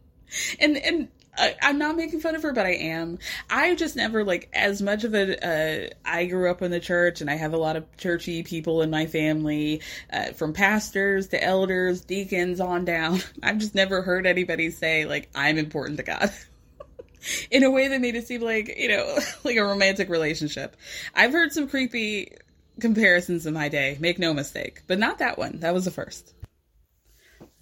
[0.60, 3.18] and and I, am not making fun of her, but I am.
[3.48, 5.38] I just never like as much of a.
[5.38, 8.82] Uh, I grew up in the church, and I have a lot of churchy people
[8.82, 9.80] in my family,
[10.12, 13.20] uh, from pastors to elders, deacons on down.
[13.42, 16.30] I've just never heard anybody say like I'm important to God.
[17.50, 20.76] in a way that made it seem like you know like a romantic relationship
[21.14, 22.36] i've heard some creepy
[22.80, 26.34] comparisons in my day make no mistake but not that one that was the first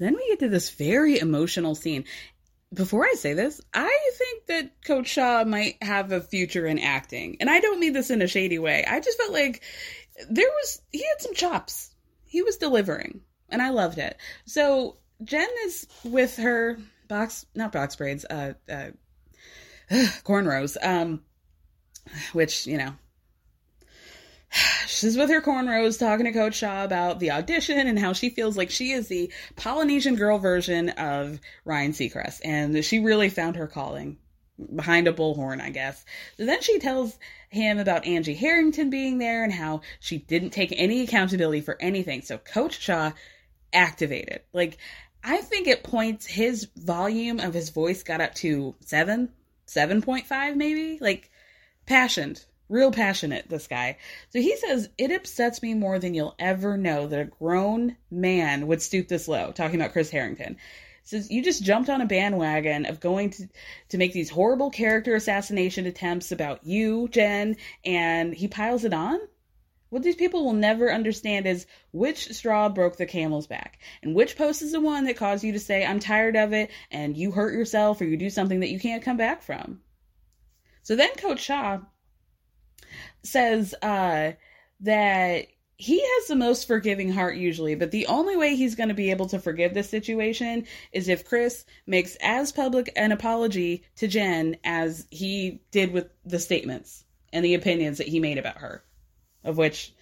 [0.01, 2.05] then we get to this very emotional scene.
[2.73, 7.37] Before I say this, I think that Coach Shah might have a future in acting.
[7.41, 8.85] And I don't mean this in a shady way.
[8.89, 9.63] I just felt like
[10.29, 11.95] there was, he had some chops.
[12.25, 14.17] He was delivering, and I loved it.
[14.45, 16.79] So Jen is with her
[17.09, 18.91] box, not box braids, uh, uh,
[20.25, 21.23] cornrows, um,
[22.33, 22.95] which, you know,
[24.87, 28.57] she's with her cornrows talking to Coach Shah about the audition and how she feels
[28.57, 32.41] like she is the Polynesian girl version of Ryan Seacrest.
[32.45, 34.19] And she really found her calling
[34.75, 36.05] behind a bullhorn, I guess.
[36.37, 37.19] Then she tells
[37.49, 42.23] him about Angie Harrington being there and how she didn't take any accountability for anything.
[42.23, 43.13] So Coach Shah
[43.73, 44.43] activated.
[44.53, 44.79] Like,
[45.23, 49.31] I think it points his volume of his voice got up to seven,
[49.67, 50.99] 7.5 maybe.
[51.01, 51.31] Like,
[51.87, 53.99] passionate real passionate this guy.
[54.31, 58.69] So he says it upsets me more than you'll ever know that a grown man
[58.69, 60.57] would stoop this low talking about chris harrington.
[61.03, 63.49] Says you just jumped on a bandwagon of going to
[63.89, 69.19] to make these horrible character assassination attempts about you jen and he piles it on?
[69.89, 74.37] What these people will never understand is which straw broke the camel's back and which
[74.37, 77.33] post is the one that caused you to say i'm tired of it and you
[77.33, 79.81] hurt yourself or you do something that you can't come back from.
[80.85, 81.81] So then coach shah
[83.23, 84.33] says uh,
[84.81, 88.95] that he has the most forgiving heart usually, but the only way he's going to
[88.95, 94.07] be able to forgive this situation is if Chris makes as public an apology to
[94.07, 98.85] Jen as he did with the statements and the opinions that he made about her,
[99.43, 99.95] of which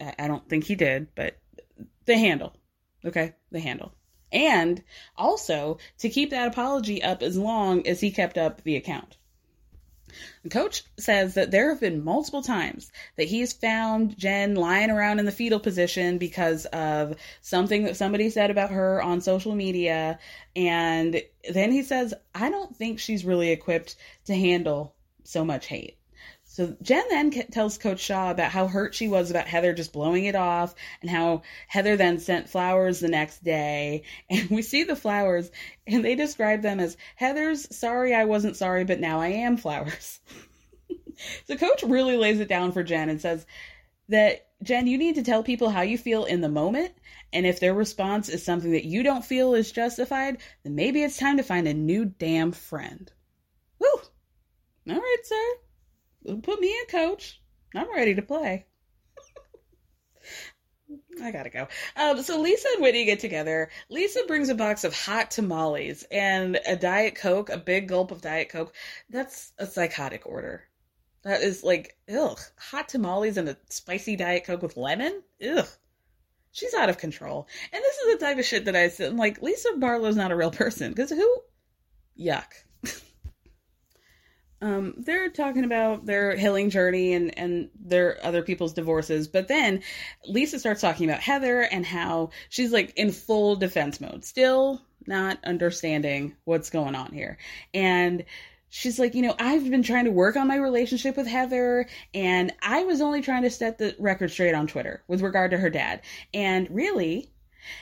[0.00, 1.38] I don't think he did, but
[2.04, 2.54] the handle.
[3.04, 3.92] Okay, the handle.
[4.30, 4.82] And
[5.16, 9.16] also to keep that apology up as long as he kept up the account.
[10.42, 15.18] The coach says that there have been multiple times that he's found Jen lying around
[15.18, 20.18] in the fetal position because of something that somebody said about her on social media.
[20.56, 23.96] And then he says, I don't think she's really equipped
[24.26, 25.99] to handle so much hate.
[26.52, 30.24] So Jen then tells Coach Shaw about how hurt she was about Heather just blowing
[30.24, 34.02] it off and how Heather then sent flowers the next day.
[34.30, 35.52] And we see the flowers
[35.86, 40.18] and they describe them as Heather's sorry I wasn't sorry, but now I am flowers.
[41.46, 43.46] so Coach really lays it down for Jen and says
[44.08, 46.90] that Jen, you need to tell people how you feel in the moment.
[47.32, 51.16] And if their response is something that you don't feel is justified, then maybe it's
[51.16, 53.12] time to find a new damn friend.
[53.78, 53.86] Woo!
[54.88, 55.60] All right, sir.
[56.24, 57.40] Put me in, coach.
[57.74, 58.66] I'm ready to play.
[61.22, 61.68] I gotta go.
[61.96, 63.70] Um, so Lisa and Whitney get together.
[63.90, 68.22] Lisa brings a box of hot tamales and a Diet Coke, a big gulp of
[68.22, 68.74] Diet Coke.
[69.08, 70.64] That's a psychotic order.
[71.22, 75.22] That is like, ugh, hot tamales and a spicy Diet Coke with lemon?
[75.46, 75.68] Ugh.
[76.52, 77.46] She's out of control.
[77.72, 80.36] And this is the type of shit that I said, like, Lisa Barlow's not a
[80.36, 80.90] real person.
[80.90, 81.42] Because who?
[82.18, 82.50] Yuck.
[84.62, 89.82] Um, they're talking about their healing journey and and their other people's divorces, but then
[90.26, 95.38] Lisa starts talking about Heather and how she's like in full defense mode, still not
[95.44, 97.38] understanding what's going on here,
[97.72, 98.24] and
[98.68, 102.52] she's like, you know, I've been trying to work on my relationship with Heather, and
[102.62, 105.70] I was only trying to set the record straight on Twitter with regard to her
[105.70, 106.02] dad,
[106.34, 107.30] and really,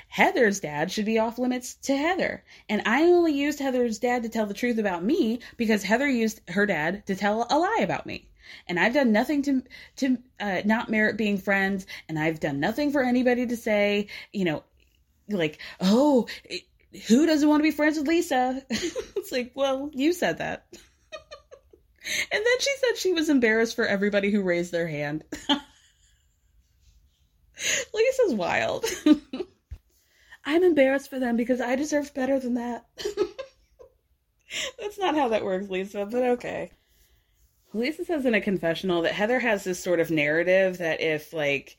[0.09, 2.45] Heather's dad should be off limits to Heather.
[2.69, 6.41] And I only used Heather's dad to tell the truth about me because Heather used
[6.49, 8.29] her dad to tell a lie about me.
[8.67, 9.63] And I've done nothing to
[9.97, 14.47] to uh, not merit being friends, and I've done nothing for anybody to say, you
[14.47, 14.65] know,
[15.29, 16.27] like, oh,
[17.07, 18.63] who doesn't want to be friends with Lisa?
[18.71, 20.67] it's like, well, you said that.
[20.73, 20.81] and
[22.33, 25.25] then she said she was embarrassed for everybody who raised their hand.
[27.93, 28.87] Lisa's wild.
[30.45, 32.87] I'm embarrassed for them because I deserved better than that.
[34.81, 36.73] That's not how that works, Lisa, but okay.
[37.75, 41.77] Lisa says in a confessional that Heather has this sort of narrative that if, like,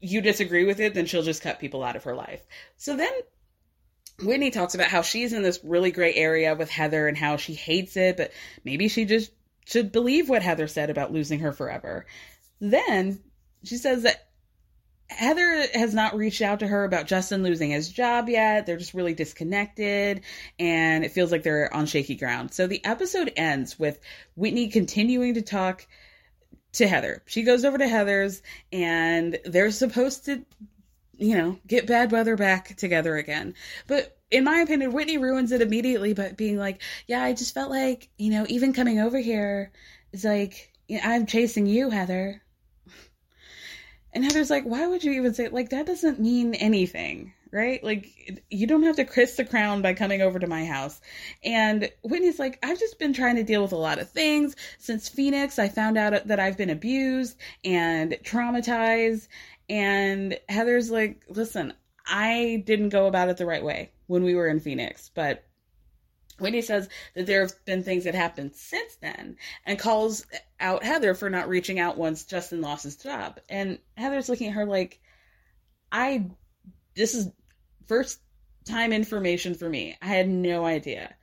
[0.00, 2.42] you disagree with it, then she'll just cut people out of her life.
[2.76, 3.12] So then
[4.22, 7.54] Whitney talks about how she's in this really great area with Heather and how she
[7.54, 8.32] hates it, but
[8.64, 9.32] maybe she just
[9.66, 12.06] should believe what Heather said about losing her forever.
[12.60, 13.20] Then
[13.64, 14.25] she says that
[15.08, 18.66] Heather has not reached out to her about Justin losing his job yet.
[18.66, 20.22] They're just really disconnected
[20.58, 22.52] and it feels like they're on shaky ground.
[22.52, 24.00] So the episode ends with
[24.34, 25.86] Whitney continuing to talk
[26.72, 27.22] to Heather.
[27.26, 28.42] She goes over to Heather's
[28.72, 30.44] and they're supposed to,
[31.16, 33.54] you know, get bad weather back together again.
[33.86, 37.70] But in my opinion, Whitney ruins it immediately by being like, yeah, I just felt
[37.70, 39.70] like, you know, even coming over here
[40.12, 40.72] is like,
[41.02, 42.42] I'm chasing you, Heather.
[44.16, 47.84] And Heather's like, why would you even say like that doesn't mean anything, right?
[47.84, 51.02] Like you don't have to kiss the crown by coming over to my house.
[51.44, 55.06] And Whitney's like, I've just been trying to deal with a lot of things since
[55.06, 55.58] Phoenix.
[55.58, 59.28] I found out that I've been abused and traumatized.
[59.68, 61.74] And Heather's like, listen,
[62.06, 65.45] I didn't go about it the right way when we were in Phoenix, but
[66.38, 70.26] Whitney says that there have been things that happened since then and calls
[70.60, 73.40] out Heather for not reaching out once Justin lost his job.
[73.48, 75.00] And Heather's looking at her like,
[75.90, 76.26] I,
[76.94, 77.30] this is
[77.86, 78.20] first
[78.64, 79.96] time information for me.
[80.02, 81.14] I had no idea.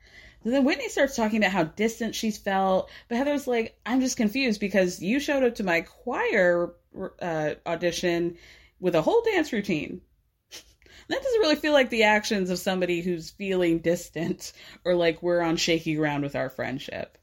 [0.42, 4.16] And then Whitney starts talking about how distant she's felt, but Heather's like, I'm just
[4.16, 6.74] confused because you showed up to my choir
[7.20, 8.36] uh, audition
[8.78, 10.02] with a whole dance routine
[11.08, 14.52] that doesn't really feel like the actions of somebody who's feeling distant
[14.84, 17.18] or like we're on shaky ground with our friendship.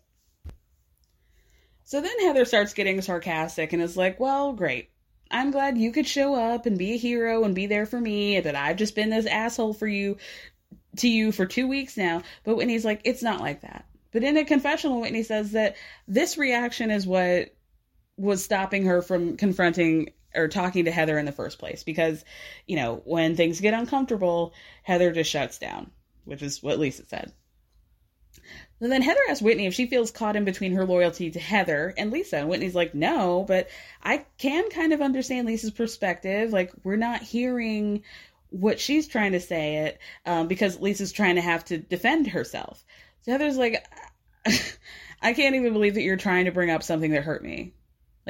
[1.84, 4.92] So then Heather starts getting sarcastic and is like, Well, great.
[5.30, 8.40] I'm glad you could show up and be a hero and be there for me,
[8.40, 10.18] that I've just been this asshole for you
[10.98, 12.22] to you for two weeks now.
[12.44, 13.86] But Whitney's like, It's not like that.
[14.12, 15.76] But in a confessional, Whitney says that
[16.08, 17.54] this reaction is what
[18.18, 22.24] was stopping her from confronting or talking to Heather in the first place because,
[22.68, 24.54] you know, when things get uncomfortable,
[24.84, 25.92] Heather just shuts down,
[26.26, 27.34] which is what Lisa said.
[28.80, 31.94] And then Heather asks Whitney if she feels caught in between her loyalty to Heather
[31.98, 32.38] and Lisa.
[32.38, 33.70] And Whitney's like, no, but
[34.02, 36.52] I can kind of understand Lisa's perspective.
[36.52, 38.04] Like, we're not hearing
[38.50, 42.84] what she's trying to say it um, because Lisa's trying to have to defend herself.
[43.22, 43.86] So Heather's like,
[45.22, 47.74] I can't even believe that you're trying to bring up something that hurt me.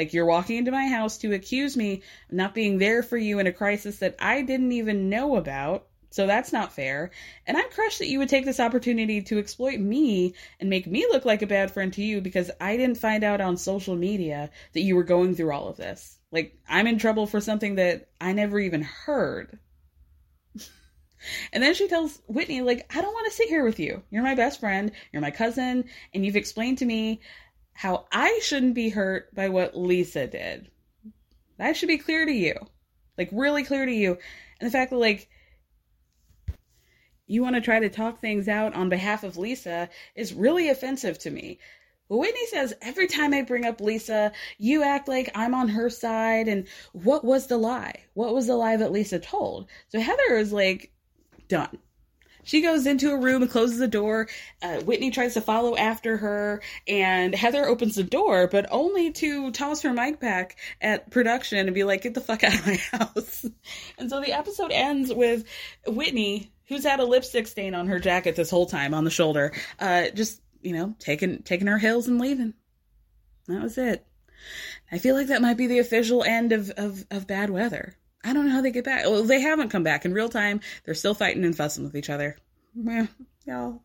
[0.01, 3.37] Like you're walking into my house to accuse me of not being there for you
[3.37, 5.85] in a crisis that I didn't even know about.
[6.09, 7.11] So that's not fair.
[7.45, 11.05] And I'm crushed that you would take this opportunity to exploit me and make me
[11.07, 14.49] look like a bad friend to you because I didn't find out on social media
[14.73, 16.17] that you were going through all of this.
[16.31, 19.59] Like, I'm in trouble for something that I never even heard.
[21.53, 24.01] and then she tells Whitney, like, I don't want to sit here with you.
[24.09, 27.21] You're my best friend, you're my cousin, and you've explained to me
[27.81, 30.69] how I shouldn't be hurt by what Lisa did.
[31.57, 32.53] That should be clear to you.
[33.17, 34.19] Like, really clear to you.
[34.59, 35.27] And the fact that, like,
[37.25, 41.17] you want to try to talk things out on behalf of Lisa is really offensive
[41.21, 41.57] to me.
[42.07, 46.47] Whitney says, every time I bring up Lisa, you act like I'm on her side.
[46.47, 48.03] And what was the lie?
[48.13, 49.71] What was the lie that Lisa told?
[49.87, 50.91] So Heather is like,
[51.47, 51.79] done.
[52.43, 54.27] She goes into a room and closes the door.
[54.61, 59.51] Uh, Whitney tries to follow after her, and Heather opens the door, but only to
[59.51, 62.75] toss her mic back at production and be like, get the fuck out of my
[62.91, 63.45] house.
[63.97, 65.45] and so the episode ends with
[65.87, 69.51] Whitney, who's had a lipstick stain on her jacket this whole time on the shoulder,
[69.79, 72.53] uh, just, you know, taking, taking her hills and leaving.
[73.47, 74.05] That was it.
[74.91, 77.95] I feel like that might be the official end of, of, of bad weather.
[78.23, 79.05] I don't know how they get back.
[79.05, 80.61] Well, they haven't come back in real time.
[80.85, 82.37] They're still fighting and fussing with each other.
[82.75, 83.07] Yeah,
[83.45, 83.81] y'all.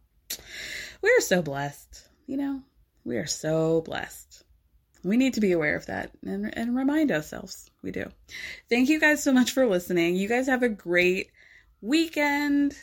[1.03, 2.09] We're so blessed.
[2.27, 2.63] You know,
[3.05, 4.45] we are so blessed.
[5.05, 8.11] We need to be aware of that and, and remind ourselves we do.
[8.69, 10.17] Thank you guys so much for listening.
[10.17, 11.31] You guys have a great
[11.81, 12.77] weekend.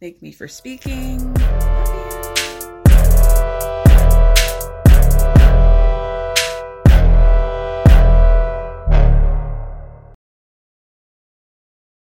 [0.00, 1.34] Thank me for speaking.